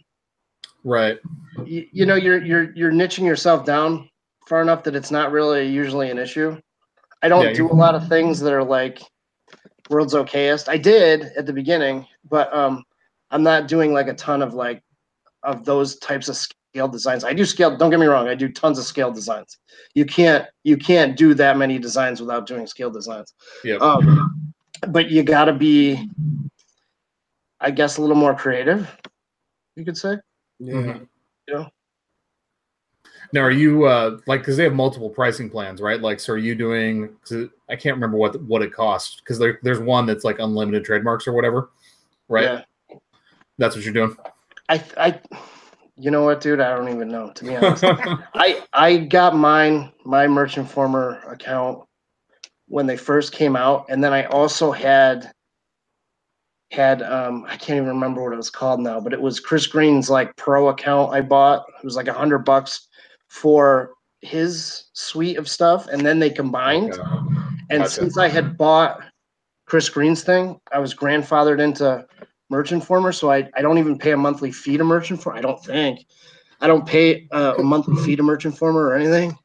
[0.84, 1.18] right.
[1.64, 4.08] You, you know you're you're you're niching yourself down
[4.46, 6.60] far enough that it's not really usually an issue.
[7.22, 9.00] I don't yeah, do a lot of things that are like
[9.88, 10.68] world's okayest.
[10.68, 12.84] I did at the beginning, but um,
[13.30, 14.82] I'm not doing like a ton of like
[15.44, 16.36] of those types of
[16.72, 17.22] scale designs.
[17.22, 17.76] I do scale.
[17.76, 18.28] Don't get me wrong.
[18.28, 19.58] I do tons of scale designs.
[19.94, 23.34] You can't you can't do that many designs without doing scale designs.
[23.62, 23.76] Yeah.
[23.76, 24.54] Um,
[24.88, 26.08] but you got to be,
[27.60, 28.90] I guess, a little more creative.
[29.76, 30.16] You could say.
[30.58, 30.74] Yeah.
[30.74, 31.04] Mm-hmm.
[31.48, 31.68] You know.
[33.34, 36.00] Now, are you uh, like because they have multiple pricing plans, right?
[36.00, 37.10] Like, so are you doing?
[37.68, 41.26] I can't remember what what it costs because there, there's one that's like unlimited trademarks
[41.26, 41.70] or whatever,
[42.28, 42.44] right?
[42.90, 42.96] Yeah.
[43.58, 44.16] That's what you're doing.
[44.70, 45.20] I I,
[46.02, 46.60] you know what, dude?
[46.60, 47.84] I don't even know to be honest.
[48.34, 51.84] I I got mine my Merch Informer account
[52.66, 55.30] when they first came out, and then I also had
[56.72, 59.68] had um I can't even remember what it was called now, but it was Chris
[59.68, 61.64] Green's like pro account I bought.
[61.78, 62.88] It was like a hundred bucks
[63.28, 63.92] for
[64.22, 66.94] his suite of stuff, and then they combined.
[66.94, 67.02] Okay.
[67.70, 67.90] And gotcha.
[67.90, 69.00] since I had bought
[69.66, 72.04] Chris Green's thing, I was grandfathered into
[72.52, 75.38] Merch Informer, so I, I don't even pay a monthly fee to Merch Informer.
[75.38, 76.04] I don't think
[76.60, 79.36] I don't pay uh, a monthly fee to Merch Informer or anything.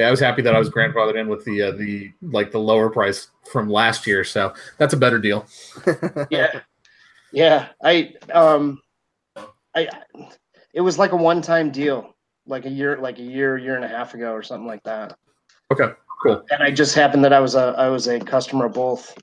[0.00, 2.58] Yeah, I was happy that I was grandfathered in with the uh, the like the
[2.58, 5.46] lower price from last year, so that's a better deal.
[6.30, 6.60] yeah,
[7.32, 7.68] yeah.
[7.84, 8.82] I um,
[9.76, 9.88] I
[10.74, 12.16] it was like a one time deal
[12.48, 15.16] like a year, like a year, year and a half ago, or something like that.
[15.72, 16.44] Okay, cool.
[16.50, 19.16] And I just happened that I was a I was a customer of both,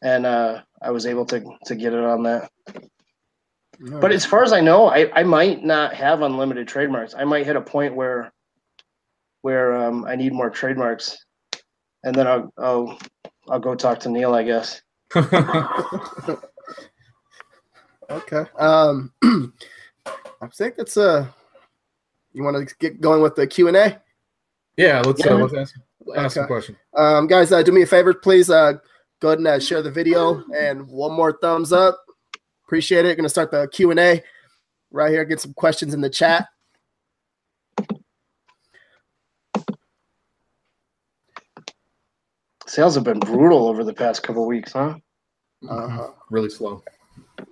[0.00, 2.50] and uh, I was able to to get it on that.
[3.78, 4.00] Nice.
[4.00, 7.14] But as far as I know, I, I might not have unlimited trademarks.
[7.14, 8.32] I might hit a point where
[9.40, 11.24] where um, I need more trademarks,
[12.04, 12.98] and then I'll I'll
[13.48, 14.82] I'll go talk to Neil, I guess.
[18.10, 18.44] okay.
[18.58, 19.12] Um,
[20.06, 21.34] I think that's a
[22.32, 24.00] you want to get going with the Q and A?
[24.76, 25.32] Yeah, let's yeah.
[25.32, 25.74] Uh, let's ask,
[26.16, 26.44] ask okay.
[26.44, 26.76] a question.
[26.96, 28.48] Um, guys, uh, do me a favor, please.
[28.48, 28.74] Uh,
[29.22, 32.04] go ahead and uh, share the video and one more thumbs up.
[32.66, 33.16] Appreciate it.
[33.16, 34.22] Going to start the Q and A
[34.90, 35.24] right here.
[35.24, 36.48] Get some questions in the chat.
[42.66, 44.96] Sales have been brutal over the past couple weeks, huh?
[45.68, 46.08] Uh-huh.
[46.30, 46.82] Really slow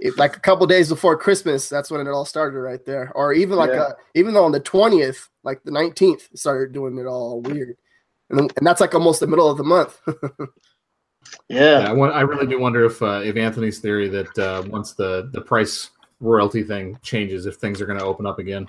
[0.01, 3.13] it, like a couple days before Christmas, that's when it all started right there.
[3.15, 3.77] Or even like yeah.
[3.77, 7.77] a, uh, even though on the twentieth, like the nineteenth, started doing it all weird,
[8.31, 10.01] and, and that's like almost the middle of the month.
[11.49, 14.63] yeah, yeah I, want, I, really do wonder if uh, if Anthony's theory that uh,
[14.69, 15.91] once the the price
[16.21, 18.69] royalty thing changes, if things are going to open up again.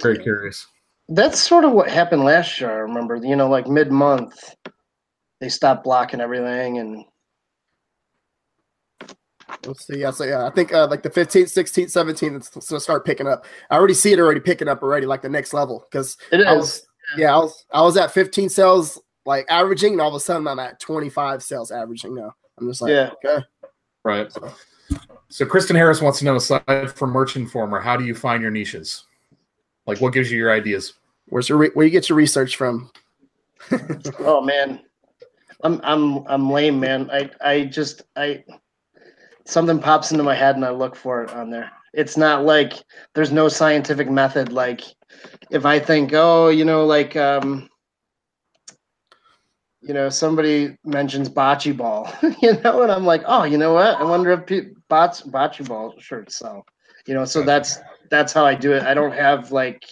[0.00, 0.66] Very curious.
[1.08, 2.70] That's sort of what happened last year.
[2.70, 4.54] I remember, you know, like mid month,
[5.40, 7.04] they stopped blocking everything and
[9.66, 9.98] Let's see.
[9.98, 13.28] Yeah, so yeah, I think uh, like the 15th, 16th, 17th, it's gonna start picking
[13.28, 13.44] up.
[13.70, 15.86] I already see it already picking up already, like the next level.
[15.90, 16.86] Because I was,
[17.16, 20.46] yeah, I was, I was at 15 sales like averaging, and all of a sudden
[20.48, 22.34] I'm at 25 sales averaging now.
[22.58, 23.44] I'm just like, yeah, okay,
[24.04, 24.30] right.
[24.32, 24.52] So,
[25.28, 28.50] so Kristen Harris wants to know, aside from Merch Informer, how do you find your
[28.50, 29.04] niches?
[29.86, 30.94] Like, what gives you your ideas?
[31.28, 32.90] Where's your where you get your research from?
[34.20, 34.80] oh man,
[35.62, 37.10] I'm I'm I'm lame, man.
[37.10, 38.44] I I just I
[39.44, 41.70] something pops into my head and I look for it on there.
[41.94, 42.74] It's not like
[43.14, 44.52] there's no scientific method.
[44.52, 44.82] Like
[45.50, 47.68] if I think, oh, you know, like um,
[49.82, 52.10] you know, somebody mentions bocce ball,
[52.42, 53.96] you know, and I'm like, oh, you know what?
[53.96, 56.64] I wonder if pe- bots bocce ball shirts sell.
[57.06, 57.78] You know, so that's
[58.10, 58.84] that's how I do it.
[58.84, 59.84] I don't have like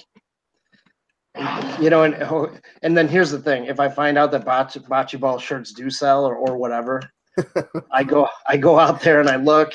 [1.80, 4.80] you know, and oh, and then here's the thing: if I find out that bocce,
[4.86, 7.02] bocce ball shirts do sell or or whatever,
[7.92, 9.72] I go I go out there and I look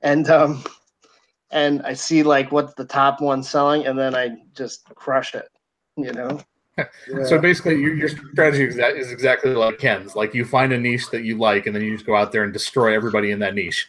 [0.00, 0.64] and um
[1.50, 5.48] and I see like what's the top one selling and then I just crush it,
[5.96, 6.40] you know.
[6.78, 7.24] Yeah.
[7.24, 10.16] So basically, your, your strategy is exactly like Ken's.
[10.16, 12.42] Like you find a niche that you like, and then you just go out there
[12.42, 13.88] and destroy everybody in that niche.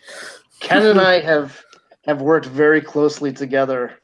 [0.59, 1.63] Ken and I have
[2.05, 3.99] have worked very closely together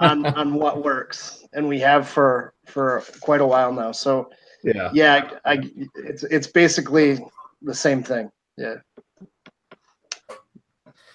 [0.00, 3.92] on on what works, and we have for for quite a while now.
[3.92, 4.30] So
[4.62, 7.20] yeah, yeah, I, I it's it's basically
[7.62, 8.30] the same thing.
[8.56, 8.76] Yeah.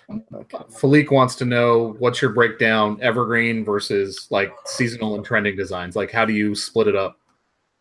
[0.10, 0.58] Okay.
[0.70, 5.96] Philippe wants to know what's your breakdown evergreen versus like seasonal and trending designs.
[5.96, 7.20] Like, how do you split it up?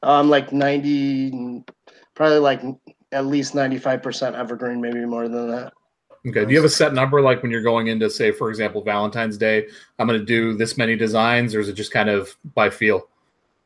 [0.02, 1.62] Um, like ninety,
[2.14, 2.62] probably like
[3.12, 5.72] at least ninety five percent evergreen, maybe more than that.
[6.26, 6.44] Okay.
[6.44, 9.38] Do you have a set number, like when you're going into, say, for example, Valentine's
[9.38, 9.68] Day?
[10.00, 13.08] I'm going to do this many designs, or is it just kind of by feel?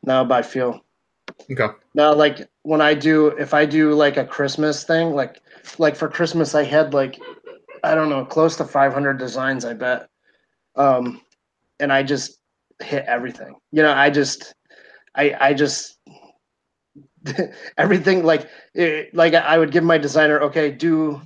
[0.03, 0.85] No, by feel.
[1.51, 1.67] Okay.
[1.95, 5.41] Now, like when I do, if I do like a Christmas thing, like
[5.79, 7.19] like for Christmas, I had like
[7.83, 10.07] I don't know, close to 500 designs, I bet.
[10.75, 11.21] Um,
[11.79, 12.39] and I just
[12.81, 13.55] hit everything.
[13.71, 14.53] You know, I just,
[15.15, 15.99] I, I just
[17.77, 21.21] everything like it, like I would give my designer, okay, do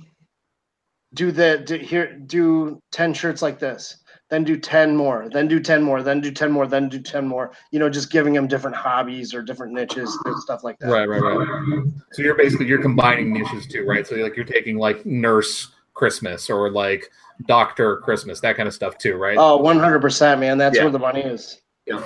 [1.14, 3.98] do the do, here do 10 shirts like this
[4.28, 7.26] then do 10 more then do 10 more then do 10 more then do 10
[7.26, 10.88] more you know just giving them different hobbies or different niches and stuff like that
[10.88, 14.76] right right right so you're basically you're combining niches too right so like you're taking
[14.76, 17.10] like nurse christmas or like
[17.46, 20.82] doctor christmas that kind of stuff too right oh 100% man that's yeah.
[20.82, 22.02] where the money is yeah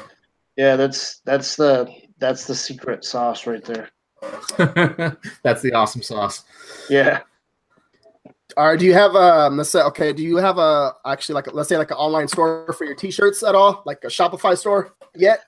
[0.56, 3.90] yeah that's that's the that's the secret sauce right there
[5.42, 6.44] that's the awesome sauce
[6.88, 7.20] yeah
[8.56, 8.78] All right.
[8.78, 11.78] do you have um let's say okay, do you have a actually like let's say
[11.78, 13.82] like an online store for your t-shirts at all?
[13.86, 15.44] Like a Shopify store yet?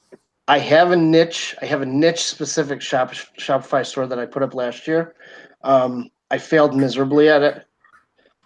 [0.48, 1.54] I have a niche.
[1.60, 5.14] I have a niche specific shop Shopify store that I put up last year.
[5.62, 7.66] Um, I failed miserably at it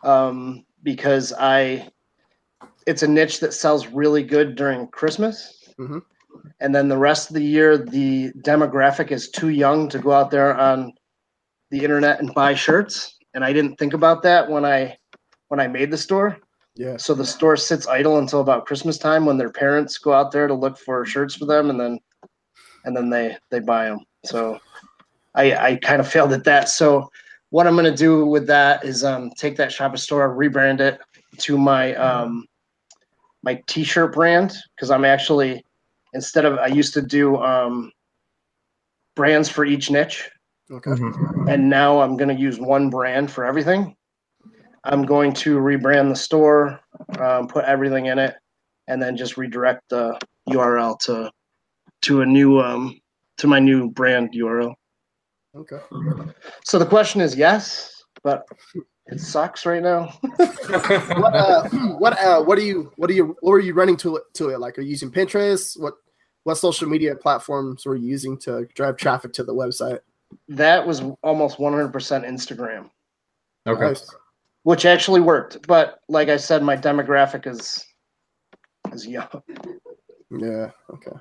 [0.07, 1.89] um, because I
[2.87, 5.69] it's a niche that sells really good during Christmas.
[5.79, 5.99] Mm-hmm.
[6.61, 10.31] And then the rest of the year, the demographic is too young to go out
[10.31, 10.93] there on
[11.71, 14.97] the internet and buy shirts and I didn't think about that when I
[15.49, 16.39] when I made the store.
[16.75, 16.97] Yeah.
[16.97, 20.49] So the store sits idle until about Christmas time when their parents go out there
[20.49, 21.99] to look for shirts for them, and then
[22.85, 24.01] and then they they buy them.
[24.25, 24.59] So
[25.35, 26.71] I I kind of failed at that.
[26.71, 27.11] So
[27.51, 31.01] what I'm gonna do with that is um take that shop store, rebrand it
[31.39, 32.47] to my um
[33.43, 35.65] my t-shirt brand because I'm actually
[36.15, 37.93] instead of I used to do um
[39.17, 40.31] brands for each niche.
[40.71, 40.91] Okay.
[40.91, 41.49] Mm-hmm.
[41.49, 43.97] And now I'm going to use one brand for everything.
[44.85, 46.81] I'm going to rebrand the store,
[47.19, 48.37] um, put everything in it,
[48.87, 50.19] and then just redirect the
[50.49, 51.31] URL to
[52.03, 53.01] to a new um,
[53.39, 54.75] to my new brand URL.
[55.57, 55.79] Okay.
[56.65, 58.47] So the question is yes, but
[59.07, 60.13] it sucks right now.
[60.21, 64.17] what uh, what uh, what are you what are you what are you running to
[64.17, 64.61] it to it?
[64.61, 65.81] Like are you using Pinterest?
[65.81, 65.95] What
[66.45, 70.01] what social media platforms were you using to drive traffic to the website?
[70.49, 72.91] that was almost 100% Instagram.
[73.67, 74.01] Okay.
[74.63, 77.85] Which actually worked, but like I said, my demographic is
[78.93, 79.29] is young.
[80.31, 80.71] Yeah.
[80.93, 81.17] Okay.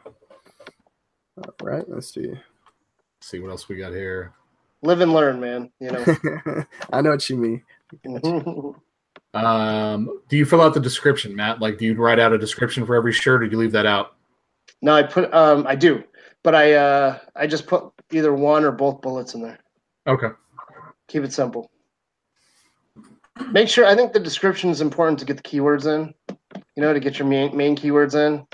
[1.38, 1.84] All right.
[1.88, 2.34] Let's see.
[3.26, 4.34] Let's see what else we got here.
[4.84, 5.72] Live and learn, man.
[5.80, 6.66] You know.
[6.94, 7.64] I know what you mean.
[9.34, 11.60] um, do you fill out the description, Matt?
[11.60, 13.88] Like, do you write out a description for every shirt, or do you leave that
[13.88, 14.18] out?
[14.84, 15.34] No, I put.
[15.34, 16.04] Um, I do,
[16.44, 19.58] but I uh, I just put either one or both bullets in there.
[20.06, 20.30] Okay.
[21.08, 21.72] Keep it simple.
[23.50, 23.88] Make sure.
[23.88, 26.14] I think the description is important to get the keywords in.
[26.76, 28.46] You know, to get your main main keywords in.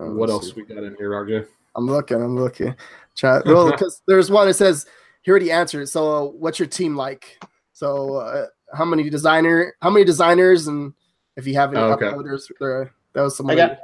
[0.00, 1.46] What else we got in here, RJ?
[1.76, 2.22] I'm looking.
[2.22, 2.74] I'm looking.
[3.14, 3.44] Chat.
[3.44, 4.86] Well, because there's one that says
[5.22, 5.88] he already answered.
[5.88, 7.38] So, uh, what's your team like?
[7.72, 9.74] So, uh, how many designer?
[9.80, 10.66] How many designers?
[10.66, 10.92] And
[11.36, 12.06] if you have any oh, okay.
[12.06, 12.92] uploaders, there.
[13.14, 13.60] That was somebody.
[13.60, 13.78] I got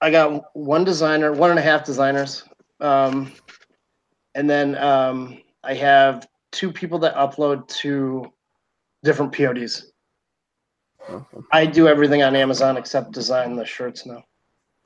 [0.00, 2.44] I got one designer, one and a half designers,
[2.80, 3.32] um,
[4.34, 8.32] and then um, I have two people that upload to
[9.02, 9.92] different PODs.
[11.10, 11.38] Okay.
[11.50, 14.22] I do everything on Amazon except design the shirts now.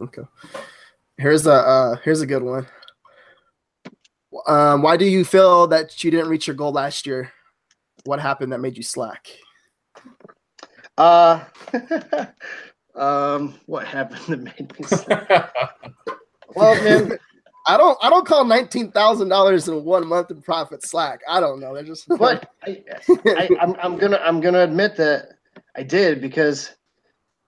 [0.00, 0.22] Okay.
[1.16, 2.66] Here's a uh, here's a good one.
[4.46, 7.32] Um, why do you feel that you didn't reach your goal last year?
[8.04, 9.28] What happened that made you slack?
[10.98, 11.44] Uh,
[12.96, 15.54] Um, what happened that made me slack?
[16.54, 17.18] well, man,
[17.66, 21.20] I don't I don't call nineteen thousand dollars in one month in profit slack.
[21.28, 21.74] I don't know.
[21.74, 22.82] They're just but I,
[23.26, 25.34] I, am I'm, I'm gonna I'm gonna admit that
[25.76, 26.72] I did because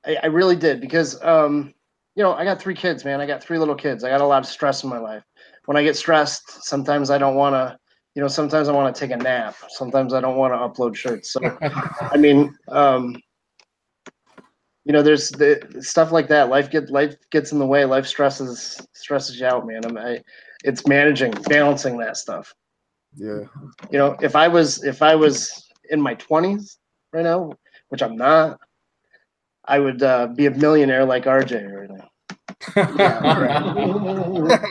[0.05, 1.73] I, I really did because um
[2.19, 3.21] you know I got three kids, man.
[3.21, 4.05] I got three little kids.
[4.05, 5.23] I got a lot of stress in my life.
[5.65, 7.79] When I get stressed, sometimes I don't want to
[8.15, 10.97] you know sometimes i want to take a nap sometimes i don't want to upload
[10.97, 11.41] shirts so
[12.01, 13.15] i mean um
[14.89, 16.49] you know, there's the stuff like that.
[16.49, 17.85] Life get life gets in the way.
[17.85, 19.85] Life stresses stresses you out, man.
[19.85, 20.23] I'm, I,
[20.65, 22.55] it's managing, balancing that stuff.
[23.15, 23.41] Yeah.
[23.91, 26.79] You know, if I was if I was in my 20s
[27.13, 27.53] right now,
[27.91, 28.59] which I'm not,
[29.67, 32.08] I would uh, be a millionaire like RJ right now.
[32.77, 34.65] Yeah,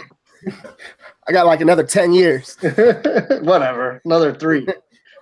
[1.28, 2.58] I got like another 10 years.
[2.62, 4.02] Whatever.
[4.06, 4.68] Another three.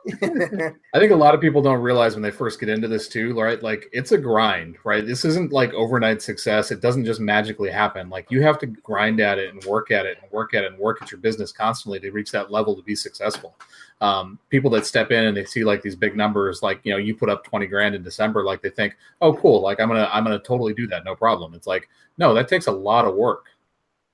[0.21, 3.39] I think a lot of people don't realize when they first get into this too,
[3.39, 3.61] right?
[3.61, 5.05] Like it's a grind, right?
[5.05, 6.69] This isn't like overnight success.
[6.69, 8.09] It doesn't just magically happen.
[8.09, 10.73] Like you have to grind at it and work at it and work at it
[10.73, 13.55] and work at your business constantly to reach that level to be successful.
[14.01, 16.97] Um, people that step in and they see like these big numbers, like you know,
[16.97, 20.09] you put up twenty grand in December, like they think, oh, cool, like I'm gonna
[20.11, 21.53] I'm gonna totally do that, no problem.
[21.53, 21.87] It's like
[22.17, 23.45] no, that takes a lot of work.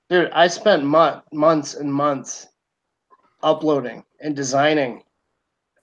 [0.08, 2.48] Dude, I spent mo- months and months
[3.42, 5.02] uploading and designing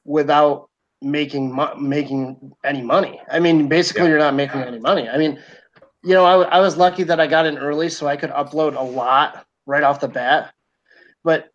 [0.06, 0.70] without
[1.02, 3.22] making mo- making any money.
[3.32, 4.10] I mean, basically, yeah.
[4.10, 5.10] you're not making any money.
[5.10, 5.40] I mean,
[6.04, 8.76] you know, I, I was lucky that I got in early, so I could upload
[8.76, 10.54] a lot right off the bat.
[11.24, 11.52] But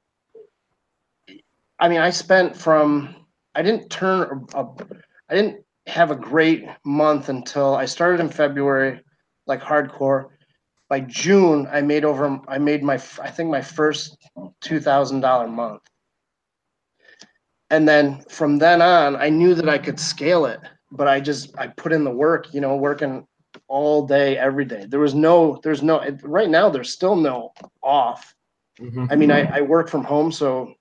[1.78, 3.14] I mean, I spent from
[3.54, 4.66] I didn't turn a,
[5.28, 9.00] I didn't have a great month until I started in February,
[9.46, 10.30] like hardcore.
[10.88, 14.16] By June, I made over I made my I think my first
[14.60, 15.82] two thousand dollar month
[17.70, 20.60] and then from then on i knew that i could scale it
[20.92, 23.26] but i just i put in the work you know working
[23.68, 27.52] all day every day there was no there's no right now there's still no
[27.82, 28.34] off
[28.80, 29.06] mm-hmm.
[29.10, 30.74] i mean I, I work from home so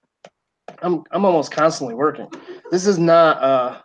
[0.83, 2.27] i'm i'm almost constantly working
[2.71, 3.81] this is not uh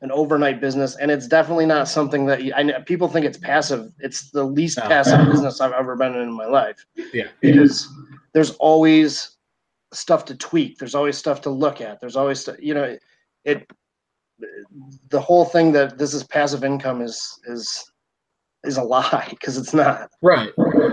[0.00, 3.38] an overnight business and it's definitely not something that you, I know people think it's
[3.38, 7.88] passive it's the least passive business i've ever been in in my life yeah because
[8.32, 9.38] there's always
[9.92, 10.78] stuff to tweak.
[10.78, 12.00] There's always stuff to look at.
[12.00, 12.96] There's always, you know,
[13.44, 13.70] it.
[15.08, 17.90] The whole thing that this is passive income is is
[18.64, 20.10] is a lie because it's not.
[20.22, 20.52] Right.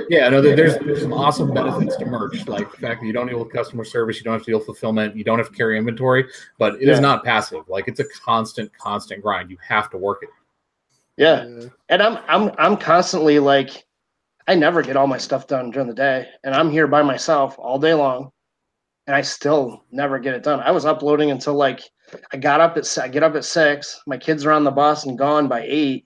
[0.09, 0.29] Yeah.
[0.29, 0.41] No.
[0.41, 3.51] There's there's some awesome benefits to merch, like the fact that you don't deal with
[3.51, 6.25] customer service, you don't have to deal with fulfillment, you don't have to carry inventory,
[6.57, 6.93] but it yeah.
[6.93, 7.67] is not passive.
[7.67, 9.49] Like it's a constant, constant grind.
[9.49, 10.29] You have to work it.
[11.17, 11.45] Yeah.
[11.89, 13.85] And I'm I'm I'm constantly like
[14.47, 17.55] I never get all my stuff done during the day, and I'm here by myself
[17.57, 18.31] all day long
[19.07, 20.59] and I still never get it done.
[20.59, 21.81] I was uploading until like
[22.31, 24.01] I got up at I get up at six.
[24.07, 26.04] My kids are on the bus and gone by eight.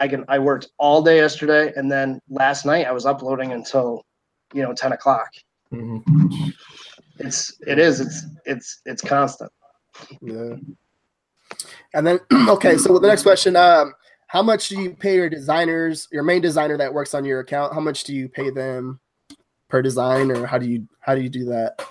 [0.00, 4.02] I can I worked all day yesterday, and then last night I was uploading until
[4.54, 5.28] you know ten o'clock.
[5.72, 6.48] Mm-hmm.
[7.18, 9.52] It's it is it's it's it's constant.
[10.22, 10.54] Yeah.
[11.92, 13.92] And then okay, so the next question, um,
[14.26, 17.74] how much do you pay your designers, your main designer that works on your account?
[17.74, 19.00] How much do you pay them
[19.68, 21.84] per design, or how do you how do you do that?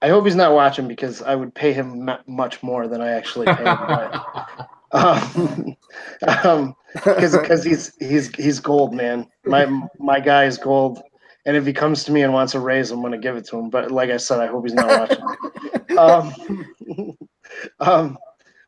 [0.00, 3.46] I hope he's not watching because I would pay him much more than I actually
[3.46, 4.66] pay him.
[4.92, 5.76] um,
[6.44, 9.26] um, because he's he's he's gold, man.
[9.44, 9.66] My
[9.98, 11.02] my guy is gold,
[11.46, 13.58] and if he comes to me and wants a raise, I'm gonna give it to
[13.58, 13.70] him.
[13.70, 15.98] But like I said, I hope he's not watching.
[15.98, 17.16] um,
[17.80, 18.18] um,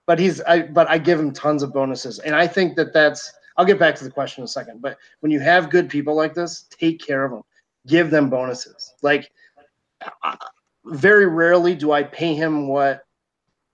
[0.06, 3.32] but he's I but I give him tons of bonuses, and I think that that's.
[3.56, 4.80] I'll get back to the question in a second.
[4.80, 7.42] But when you have good people like this, take care of them.
[7.86, 8.94] Give them bonuses.
[9.02, 9.30] Like
[10.86, 13.04] very rarely do I pay him what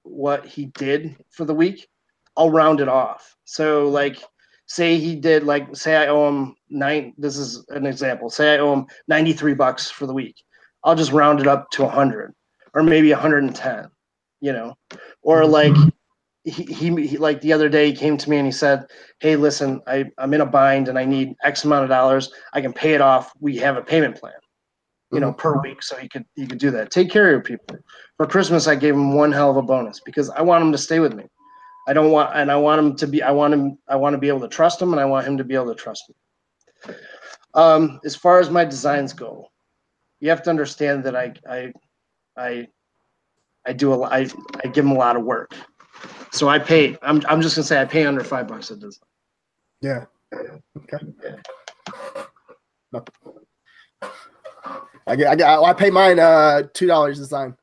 [0.02, 1.88] what he did for the week.
[2.36, 3.36] I'll round it off.
[3.44, 4.22] So like
[4.66, 8.30] say he did like say I owe him nine this is an example.
[8.30, 10.36] Say I owe him 93 bucks for the week.
[10.84, 12.34] I'll just round it up to 100
[12.74, 13.88] or maybe 110,
[14.40, 14.74] you know.
[15.22, 15.52] Or mm-hmm.
[15.52, 15.92] like
[16.44, 18.86] he, he, he, like the other day he came to me and he said,
[19.18, 22.30] "Hey, listen, I I'm in a bind and I need X amount of dollars.
[22.52, 23.32] I can pay it off.
[23.40, 24.34] We have a payment plan."
[25.12, 25.82] you know, per week.
[25.82, 26.90] So he could he could do that.
[26.90, 27.78] Take care of your people.
[28.16, 30.78] For Christmas, I gave him one hell of a bonus because I want him to
[30.78, 31.24] stay with me.
[31.86, 33.22] I don't want, and I want him to be.
[33.22, 33.78] I want him.
[33.88, 35.68] I want to be able to trust him, and I want him to be able
[35.68, 36.94] to trust me.
[37.54, 39.50] Um, as far as my designs go,
[40.20, 41.72] you have to understand that I I
[42.36, 42.68] I
[43.66, 44.02] I do a.
[44.02, 44.28] I,
[44.64, 45.54] I give him a lot of work.
[46.32, 46.96] So I pay.
[47.02, 49.00] I'm I'm just gonna say I pay under five bucks a design.
[49.80, 50.04] Yeah.
[50.34, 50.98] Okay.
[51.22, 51.36] Yeah.
[52.92, 53.04] No.
[55.08, 57.56] I get, I, get, I pay mine uh two dollars design,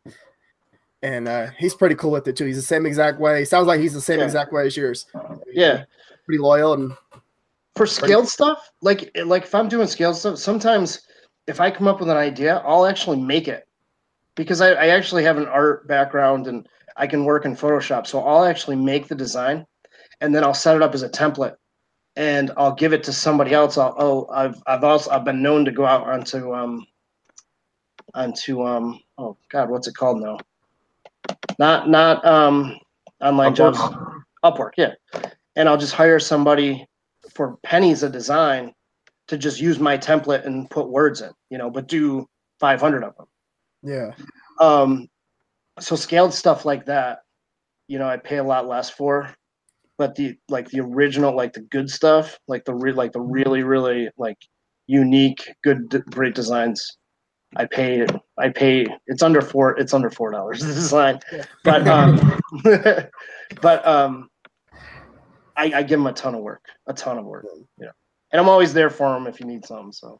[1.03, 2.45] and uh, he's pretty cool with it too.
[2.45, 3.43] He's the same exact way.
[3.43, 4.25] Sounds like he's the same yeah.
[4.25, 5.05] exact way as yours.
[5.51, 5.83] Yeah,
[6.25, 6.93] pretty loyal and
[7.75, 8.71] for scaled stuff.
[8.81, 11.01] Like like if I'm doing scaled stuff, sometimes
[11.45, 13.67] if I come up with an idea, I'll actually make it
[14.35, 18.07] because I, I actually have an art background and I can work in Photoshop.
[18.07, 19.65] So I'll actually make the design
[20.21, 21.55] and then I'll set it up as a template
[22.15, 23.77] and I'll give it to somebody else.
[23.77, 26.87] I'll, oh, I've I've also I've been known to go out onto um
[28.13, 30.37] onto um oh god what's it called now
[31.59, 32.77] not not um
[33.21, 33.79] online jobs.
[34.43, 34.93] Upwork yeah.
[35.55, 36.85] And i'll just hire somebody
[37.33, 38.73] for pennies a design
[39.27, 42.27] to just use my template and put words in you know but do
[42.59, 43.25] 500 of them.
[43.81, 44.11] Yeah.
[44.59, 45.07] Um
[45.79, 47.19] so scaled stuff like that
[47.87, 49.33] you know i pay a lot less for.
[49.97, 53.63] But the like the original like the good stuff like the re- like the really
[53.63, 54.37] really like
[54.87, 56.97] unique good great designs
[57.55, 58.05] I pay
[58.37, 61.19] I pay it's under four it's under four dollars to design.
[61.63, 62.39] But um
[63.61, 64.29] but um
[65.55, 66.65] I, I give them a ton of work.
[66.87, 67.45] A ton of work.
[67.77, 67.91] You know.
[68.31, 69.91] And I'm always there for them if you need some.
[69.91, 70.19] So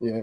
[0.00, 0.22] yeah.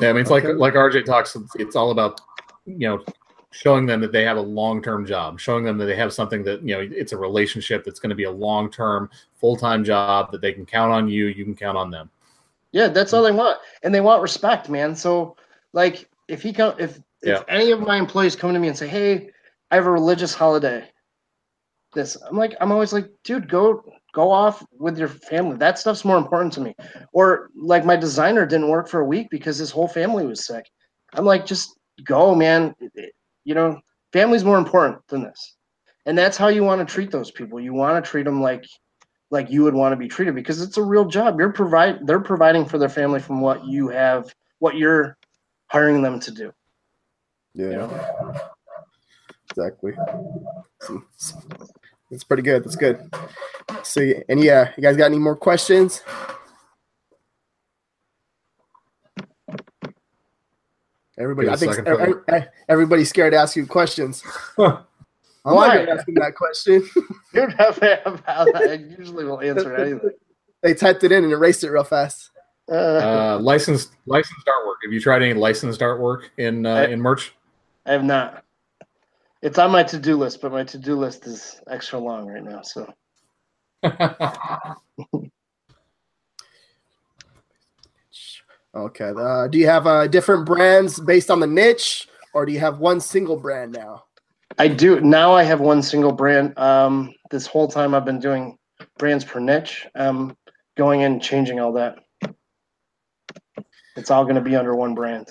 [0.00, 0.48] Yeah, I mean it's okay.
[0.48, 2.20] like like RJ talks, it's, it's all about
[2.66, 3.04] you know
[3.50, 6.62] showing them that they have a long-term job showing them that they have something that
[6.62, 10.52] you know it's a relationship that's going to be a long-term full-time job that they
[10.52, 12.10] can count on you you can count on them
[12.72, 13.58] yeah that's all they want.
[13.82, 14.94] And they want respect man.
[14.94, 15.36] So
[15.72, 18.86] like if he come if if any of my employees come to me and say
[18.86, 19.30] hey
[19.72, 20.88] i have a religious holiday
[21.94, 23.82] this i'm like i'm always like dude go
[24.18, 25.56] go off with your family.
[25.56, 26.74] That stuff's more important to me.
[27.12, 30.68] Or like my designer didn't work for a week because his whole family was sick.
[31.12, 32.74] I'm like just go man.
[33.44, 33.80] You know,
[34.12, 35.56] family's more important than this.
[36.06, 37.60] And that's how you want to treat those people.
[37.60, 38.64] You want to treat them like
[39.30, 41.38] like you would want to be treated because it's a real job.
[41.38, 45.16] You're provide they're providing for their family from what you have, what you're
[45.66, 46.52] hiring them to do.
[47.54, 47.66] Yeah.
[47.66, 48.34] You know?
[49.50, 49.92] Exactly.
[52.10, 52.64] It's pretty good.
[52.64, 53.00] That's good.
[53.82, 56.02] So and yeah, you guys got any more questions?
[61.18, 61.76] Everybody, I think
[62.68, 64.22] everybody's scared to ask you questions.
[65.44, 65.84] I'm Why?
[65.84, 66.88] not asking that question.
[67.32, 67.82] You're not
[68.56, 70.10] I usually will answer anything.
[70.62, 72.30] They typed it in and erased it real fast.
[72.70, 74.74] Uh, uh, licensed licensed artwork.
[74.82, 77.32] Have you tried any licensed artwork in uh, I, in merch?
[77.86, 78.44] I have not.
[79.40, 82.42] It's on my to do list, but my to do list is extra long right
[82.42, 82.62] now.
[82.62, 82.92] So.
[88.74, 89.12] Okay.
[89.16, 92.78] Uh, do you have uh, different brands based on the niche, or do you have
[92.78, 94.04] one single brand now?
[94.58, 95.32] I do now.
[95.32, 96.58] I have one single brand.
[96.58, 98.58] Um, this whole time I've been doing
[98.98, 99.86] brands per niche.
[99.94, 100.36] Um,
[100.76, 101.98] going and changing all that.
[103.96, 105.28] It's all going to be under one brand.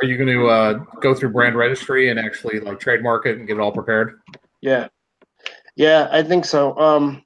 [0.00, 3.46] Are you going to uh, go through brand registry and actually like trademark it and
[3.46, 4.20] get it all prepared?
[4.60, 4.88] Yeah,
[5.76, 6.76] yeah, I think so.
[6.78, 7.22] Um,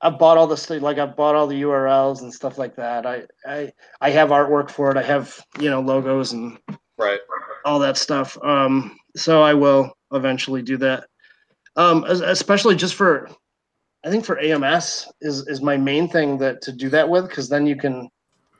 [0.00, 3.06] I bought all the stuff, like I bought all the URLs and stuff like that.
[3.06, 4.96] I, I, I have artwork for it.
[4.96, 6.58] I have, you know, logos and
[6.98, 7.20] right,
[7.64, 8.36] all that stuff.
[8.42, 11.04] Um, so I will eventually do that.
[11.76, 13.30] Um, especially just for,
[14.04, 17.48] I think for AMS is is my main thing that to do that with because
[17.48, 18.10] then you can,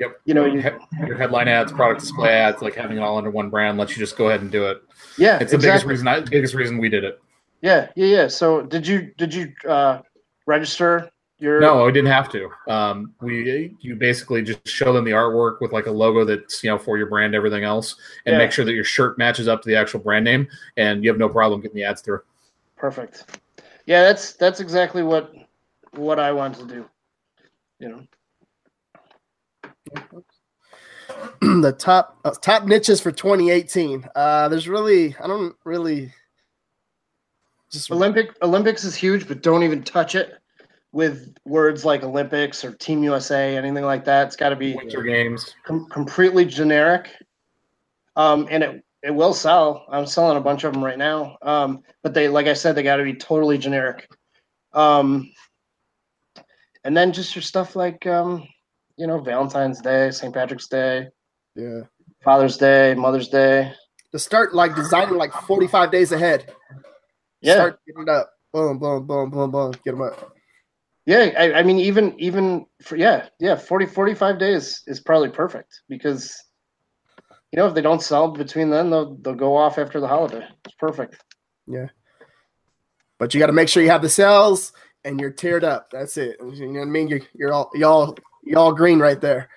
[0.01, 0.63] yep, you know, you,
[1.07, 3.99] your headline ads, product display ads, like having it all under one brand lets you
[3.99, 4.83] just go ahead and do it.
[5.19, 6.09] Yeah, it's the biggest reason.
[6.09, 7.21] I, biggest reason we did it.
[7.61, 8.29] Yeah, yeah, yeah.
[8.29, 10.01] So did you did you uh,
[10.47, 11.11] register
[11.43, 11.61] you're...
[11.61, 12.49] No, I didn't have to.
[12.69, 16.71] Um, we you basically just show them the artwork with like a logo that's you
[16.71, 18.39] know for your brand, everything else, and yeah.
[18.39, 21.19] make sure that your shirt matches up to the actual brand name, and you have
[21.19, 22.21] no problem getting the ads through.
[22.77, 23.41] Perfect.
[23.87, 25.35] Yeah, that's that's exactly what
[25.97, 26.89] what I want to do.
[27.81, 28.07] You know.
[31.63, 34.05] the top uh, top niches for 2018.
[34.15, 36.13] Uh, there's really I don't really
[37.73, 40.39] just Olympic Olympics is huge, but don't even touch it
[40.93, 44.27] with words like Olympics or Team USA, anything like that.
[44.27, 47.11] It's got to be Winter Games, com- completely generic.
[48.15, 49.85] Um, and it it will sell.
[49.91, 51.37] I'm selling a bunch of them right now.
[51.43, 54.09] Um, but they, like I said, they got to be totally generic.
[54.73, 55.31] Um,
[56.85, 58.47] and then just your stuff like, um,
[58.97, 60.33] you know, Valentine's Day, St.
[60.33, 61.09] Patrick's Day,
[61.57, 61.81] yeah,
[62.25, 63.73] Father's Day, Mother's Day.
[64.13, 66.53] To start like designing like 45 days ahead.
[67.41, 68.31] Yeah, start getting it up.
[68.53, 69.73] Boom, boom, boom, boom, boom.
[69.85, 70.35] Get them up.
[71.05, 75.81] Yeah, I, I, mean, even even for yeah, yeah, 40, 45 days is probably perfect
[75.89, 76.41] because
[77.51, 80.47] you know if they don't sell between then, they'll they'll go off after the holiday.
[80.65, 81.25] It's perfect.
[81.67, 81.89] Yeah,
[83.19, 84.73] but you got to make sure you have the sales
[85.05, 85.91] and you're tiered up.
[85.91, 86.37] That's it.
[86.41, 87.09] You know what I mean?
[87.09, 89.49] You're you're all y'all y'all green right there.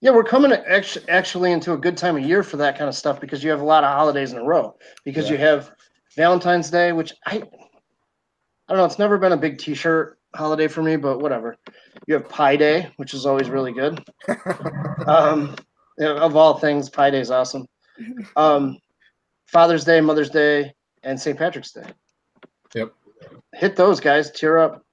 [0.00, 2.94] Yeah, we're coming actually actually into a good time of year for that kind of
[2.94, 4.76] stuff because you have a lot of holidays in a row.
[5.04, 5.32] Because yeah.
[5.32, 5.72] you have
[6.16, 7.42] Valentine's Day, which I I
[8.68, 8.84] don't know.
[8.86, 11.56] It's never been a big T-shirt holiday for me, but whatever.
[12.06, 14.02] You have Pi Day, which is always really good.
[15.06, 15.56] um,
[15.98, 17.66] of all things, Pi Day is awesome.
[18.36, 18.78] Um,
[19.46, 21.38] Father's Day, Mother's Day, and St.
[21.38, 21.84] Patrick's Day.
[22.74, 22.92] Yep.
[23.54, 24.30] Hit those guys.
[24.30, 24.84] Tier up.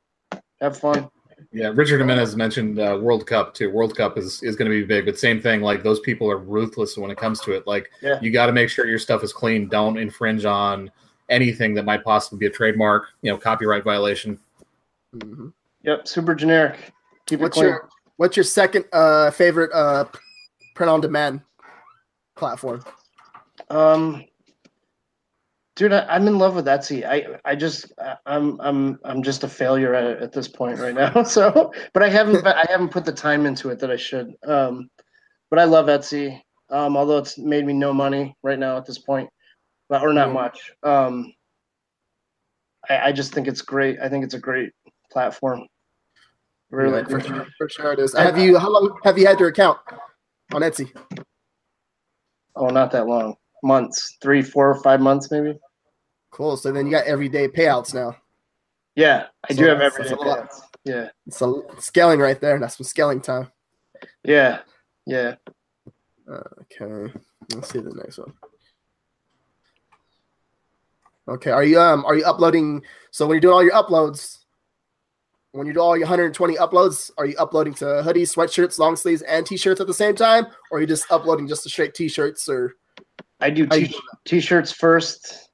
[0.62, 1.10] Have fun.
[1.52, 3.72] Yeah, Richard Jimenez mentioned uh, World Cup too.
[3.72, 5.62] World Cup is, is going to be big, but same thing.
[5.62, 7.66] Like those people are ruthless when it comes to it.
[7.66, 8.20] Like yeah.
[8.22, 9.70] you got to make sure your stuff is clean.
[9.70, 10.92] Don't infringe on
[11.30, 14.40] anything that might possibly be a trademark, you know, copyright violation.
[15.16, 15.48] Mm-hmm.
[15.84, 16.92] Yep, super generic.
[17.26, 20.06] Keep what's your What's your second uh, favorite uh,
[20.76, 21.42] print on demand
[22.36, 22.84] platform?
[23.70, 24.26] Um,
[25.76, 27.06] dude, I, am in love with Etsy.
[27.06, 27.92] I I just
[28.26, 31.24] I'm I'm I'm just a failure at at this point right now.
[31.26, 34.34] So, but I haven't I haven't put the time into it that I should.
[34.48, 34.90] Um,
[35.52, 36.42] but I love Etsy.
[36.70, 39.30] Um, although it's made me no money right now at this point,
[39.90, 40.34] but or not mm.
[40.34, 40.72] much.
[40.82, 41.34] Um,
[42.90, 44.00] I, I just think it's great.
[44.00, 44.74] I think it's a great
[45.18, 45.68] platform.
[46.70, 48.14] Really, yeah, for, sure, for sure it is.
[48.16, 49.80] Have you how long have you had your account
[50.54, 50.96] on Etsy?
[52.56, 53.36] Oh, not that long.
[53.64, 55.58] Months, three, four, five months, maybe.
[56.30, 56.56] Cool.
[56.56, 58.16] So then you got everyday payouts now.
[58.96, 60.62] Yeah, I so do have everyday payouts.
[60.84, 62.60] Yeah, it's a scaling right there.
[62.60, 63.52] That's some scaling time.
[64.24, 64.60] Yeah,
[65.08, 65.36] yeah.
[66.30, 67.12] Okay,
[67.56, 68.34] let's see the next one.
[71.28, 72.84] Okay, are you um are you uploading?
[73.10, 74.44] So when you're doing all your uploads,
[75.52, 79.22] when you do all your 120 uploads, are you uploading to hoodies, sweatshirts, long sleeves,
[79.24, 82.48] and t-shirts at the same time, or are you just uploading just the straight t-shirts?
[82.48, 82.74] Or
[83.40, 83.96] I do t-
[84.26, 85.50] t-shirts first.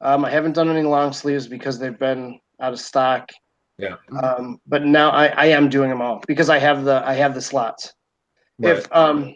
[0.00, 3.30] Um, I haven't done any long sleeves because they've been out of stock.
[3.78, 3.96] Yeah.
[4.22, 7.34] Um, but now I, I am doing them all because I have the I have
[7.34, 7.92] the slots.
[8.58, 8.76] Right.
[8.76, 9.34] If um,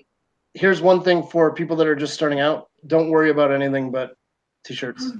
[0.55, 4.15] here's one thing for people that are just starting out: don't worry about anything but
[4.65, 5.13] t-shirts.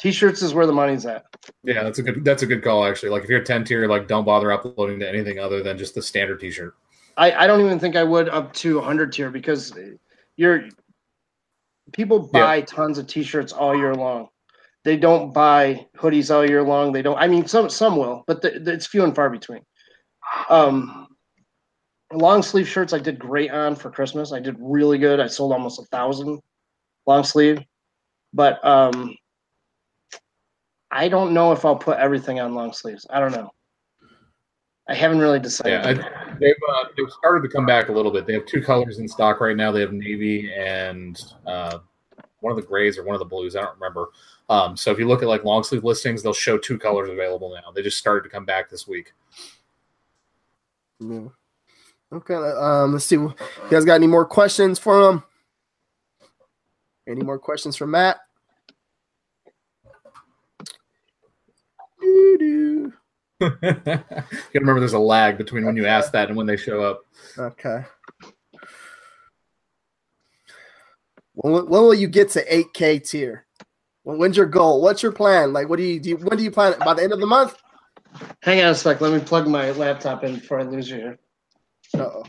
[0.00, 1.26] T-shirts is where the money's at.
[1.62, 3.10] Yeah, that's a good that's a good call actually.
[3.10, 6.02] Like if you're 10 tier, like don't bother uploading to anything other than just the
[6.02, 6.74] standard T-shirt.
[7.16, 9.74] I, I don't even think I would up to 100 tier because
[10.36, 10.64] you're
[11.92, 12.64] people buy yeah.
[12.64, 14.28] tons of T-shirts all year long.
[14.84, 16.92] They don't buy hoodies all year long.
[16.92, 17.18] They don't.
[17.18, 19.60] I mean, some some will, but the, the, it's few and far between.
[20.48, 21.08] Um,
[22.12, 24.32] long sleeve shirts I did great on for Christmas.
[24.32, 25.20] I did really good.
[25.20, 26.40] I sold almost a thousand
[27.06, 27.60] long sleeve,
[28.32, 29.14] but um,
[30.90, 33.06] I don't know if I'll put everything on long sleeves.
[33.10, 33.52] I don't know.
[34.88, 35.72] I haven't really decided.
[35.72, 38.26] Yeah, I, they've uh, they've started to come back a little bit.
[38.26, 39.70] They have two colors in stock right now.
[39.70, 41.78] They have navy and uh,
[42.40, 43.54] one of the grays or one of the blues.
[43.54, 44.08] I don't remember.
[44.48, 47.54] Um, so if you look at like long sleeve listings, they'll show two colors available
[47.54, 47.70] now.
[47.70, 49.12] They just started to come back this week.
[50.98, 51.28] Yeah.
[52.12, 52.34] Okay.
[52.34, 53.14] Um, let's see.
[53.14, 53.34] You
[53.70, 55.22] guys got any more questions for them?
[57.06, 58.16] Any more questions from Matt?
[62.20, 62.92] You
[63.40, 67.02] gotta remember there's a lag between when you ask that and when they show up.
[67.38, 67.84] Okay.
[71.34, 73.46] When, when will you get to 8K tier?
[74.02, 74.82] when's your goal?
[74.82, 75.52] What's your plan?
[75.52, 76.10] Like, what do you do?
[76.10, 76.72] You, when do you plan?
[76.72, 76.80] it?
[76.80, 77.56] By the end of the month?
[78.42, 79.00] Hang on a sec.
[79.00, 81.18] Let me plug my laptop in before I lose you here.
[81.94, 82.24] oh.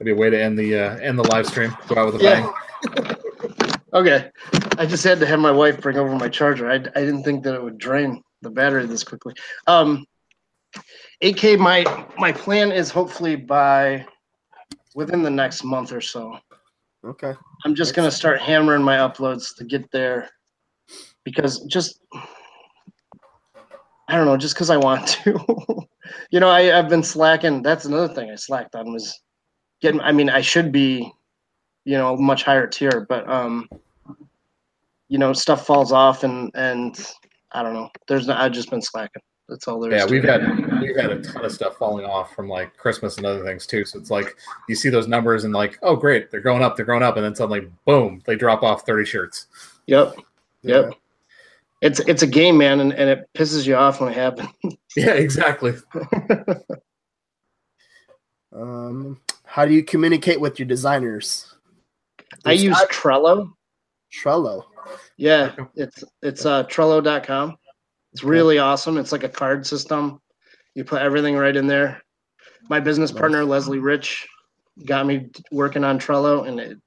[0.00, 1.76] Maybe a way to end the uh, end the live stream.
[1.86, 2.52] Go out with a yeah.
[2.96, 3.16] bang.
[3.94, 4.30] Okay.
[4.78, 6.70] I just had to have my wife bring over my charger.
[6.70, 9.34] I, I didn't think that it would drain the battery this quickly.
[9.66, 10.04] Um,
[11.22, 11.84] 8K, my
[12.18, 14.04] my plan is hopefully by
[14.94, 16.38] within the next month or so.
[17.04, 17.34] Okay.
[17.64, 20.30] I'm just gonna start hammering my uploads to get there
[21.24, 22.00] because just
[24.08, 25.38] I don't know, just because I want to.
[26.30, 27.62] you know, I, I've been slacking.
[27.62, 29.20] That's another thing I slacked on was
[29.80, 30.00] getting.
[30.00, 31.12] I mean, I should be
[31.84, 33.68] you know much higher tier but um
[35.12, 37.06] you know stuff falls off and and
[37.52, 37.90] i don't know.
[38.08, 39.20] There's no, i've just been slacking.
[39.46, 40.40] That's all there is yeah we've had
[40.80, 43.84] we've had a ton of stuff falling off from like christmas and other things too.
[43.84, 44.34] So it's like
[44.70, 47.24] you see those numbers and like oh great they're going up they're going up and
[47.26, 49.48] then suddenly boom they drop off 30 shirts.
[49.86, 50.14] Yep
[50.62, 50.86] yep.
[50.86, 50.90] Yeah.
[51.82, 54.48] it's it's a game man and, and it pisses you off when it happens.
[54.96, 55.74] Yeah exactly.
[58.54, 61.54] Um how do you communicate with your designers?
[62.46, 63.52] I use Trello.
[64.12, 64.64] Trello.
[65.16, 67.56] Yeah, it's it's uh, Trello.com.
[68.12, 68.98] It's really awesome.
[68.98, 70.20] It's like a card system.
[70.74, 72.02] You put everything right in there.
[72.68, 74.26] My business partner Leslie Rich
[74.86, 76.78] got me working on Trello, and it,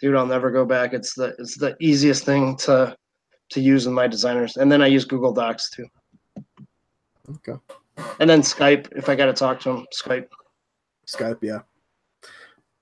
[0.00, 0.92] dude, I'll never go back.
[0.92, 2.96] It's the it's the easiest thing to
[3.50, 4.56] to use in my designers.
[4.56, 5.86] And then I use Google Docs too.
[7.28, 7.58] Okay.
[8.18, 9.86] And then Skype if I got to talk to him.
[9.94, 10.28] Skype.
[11.06, 11.60] Skype, yeah.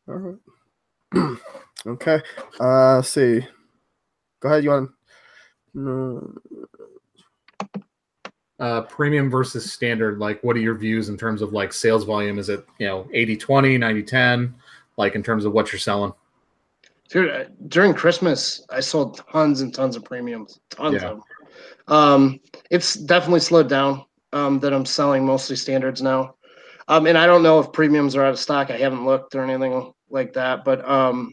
[0.09, 1.39] All right.
[1.86, 2.20] Okay.
[2.59, 3.47] Uh, see.
[4.40, 4.65] Go ahead.
[4.65, 4.90] You want?
[5.74, 6.35] No.
[8.60, 10.19] Uh, premium versus standard.
[10.19, 12.39] Like, what are your views in terms of like sales volume?
[12.39, 14.55] Is it you know 80 20, 90 10?
[14.97, 16.12] Like in terms of what you're selling?
[17.09, 20.60] Dude, uh, during Christmas, I sold tons and tons of premiums.
[20.70, 21.09] Tons yeah.
[21.09, 21.23] of them.
[21.86, 22.40] Um,
[22.70, 24.05] it's definitely slowed down.
[24.35, 26.35] Um, that I'm selling mostly standards now.
[26.86, 28.70] Um, and I don't know if premiums are out of stock.
[28.70, 31.32] I haven't looked or anything like that, but um,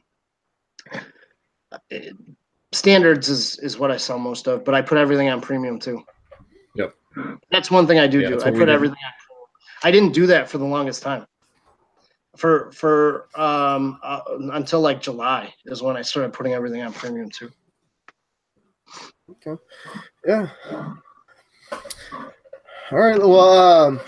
[2.75, 6.03] standards is is what I sell most of, but I put everything on premium too.
[6.75, 6.93] Yep.
[7.51, 8.41] That's one thing I do yeah, do.
[8.41, 9.13] I put everything on.
[9.83, 11.25] I didn't do that for the longest time.
[12.37, 14.21] For for um uh,
[14.53, 17.49] until like July is when I started putting everything on premium too.
[19.31, 19.61] Okay.
[20.27, 20.49] Yeah.
[22.91, 23.19] All right.
[23.19, 24.01] Well, um,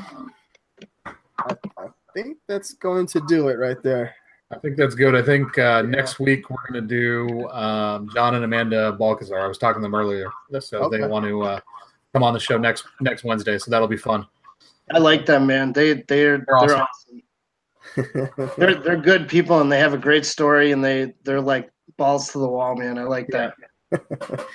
[1.40, 4.14] I, I think that's going to do it right there.
[4.52, 5.14] I think that's good.
[5.14, 9.40] I think uh, next week we're going to do um, John and Amanda Balcazar.
[9.40, 10.30] I was talking to them earlier,
[10.60, 11.02] so okay.
[11.02, 11.60] they want to uh,
[12.14, 13.58] come on the show next next Wednesday.
[13.58, 14.26] So that'll be fun.
[14.94, 15.74] I like them, man.
[15.74, 16.88] They they're they're, awesome.
[17.96, 18.52] They're, awesome.
[18.58, 22.32] they're they're good people, and they have a great story, and they they're like balls
[22.32, 22.98] to the wall, man.
[22.98, 23.54] I like that.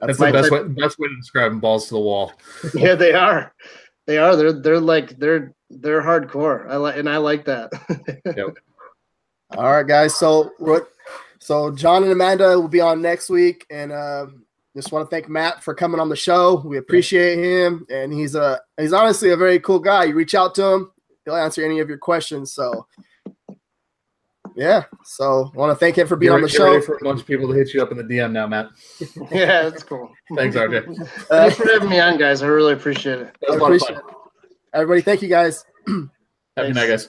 [0.00, 1.60] That's, the best way, best way to describe them.
[1.60, 2.32] Balls to the wall.
[2.74, 3.54] yeah, they are.
[4.06, 4.34] They are.
[4.36, 6.68] They're they're like they're they're hardcore.
[6.68, 7.70] I like and I like that.
[8.36, 8.56] yep.
[9.56, 10.14] All right, guys.
[10.18, 10.52] So
[11.38, 14.26] so John and Amanda will be on next week, and uh,
[14.76, 16.62] just want to thank Matt for coming on the show.
[16.64, 20.04] We appreciate him, and he's a he's honestly a very cool guy.
[20.04, 20.92] You reach out to him,
[21.24, 22.52] he'll answer any of your questions.
[22.52, 22.86] So
[24.54, 26.80] yeah, so I want to thank him for being on the show.
[26.82, 28.68] for a bunch of people to hit you up in the DM now, Matt.
[29.30, 30.10] yeah, that's cool.
[30.36, 31.00] Thanks, RJ.
[31.00, 32.42] Uh, Thanks for having me on, guys.
[32.42, 33.36] I really appreciate it.
[33.50, 34.04] I appreciate it.
[34.74, 35.64] Everybody, thank you, guys.
[36.56, 37.08] Happy night, guys.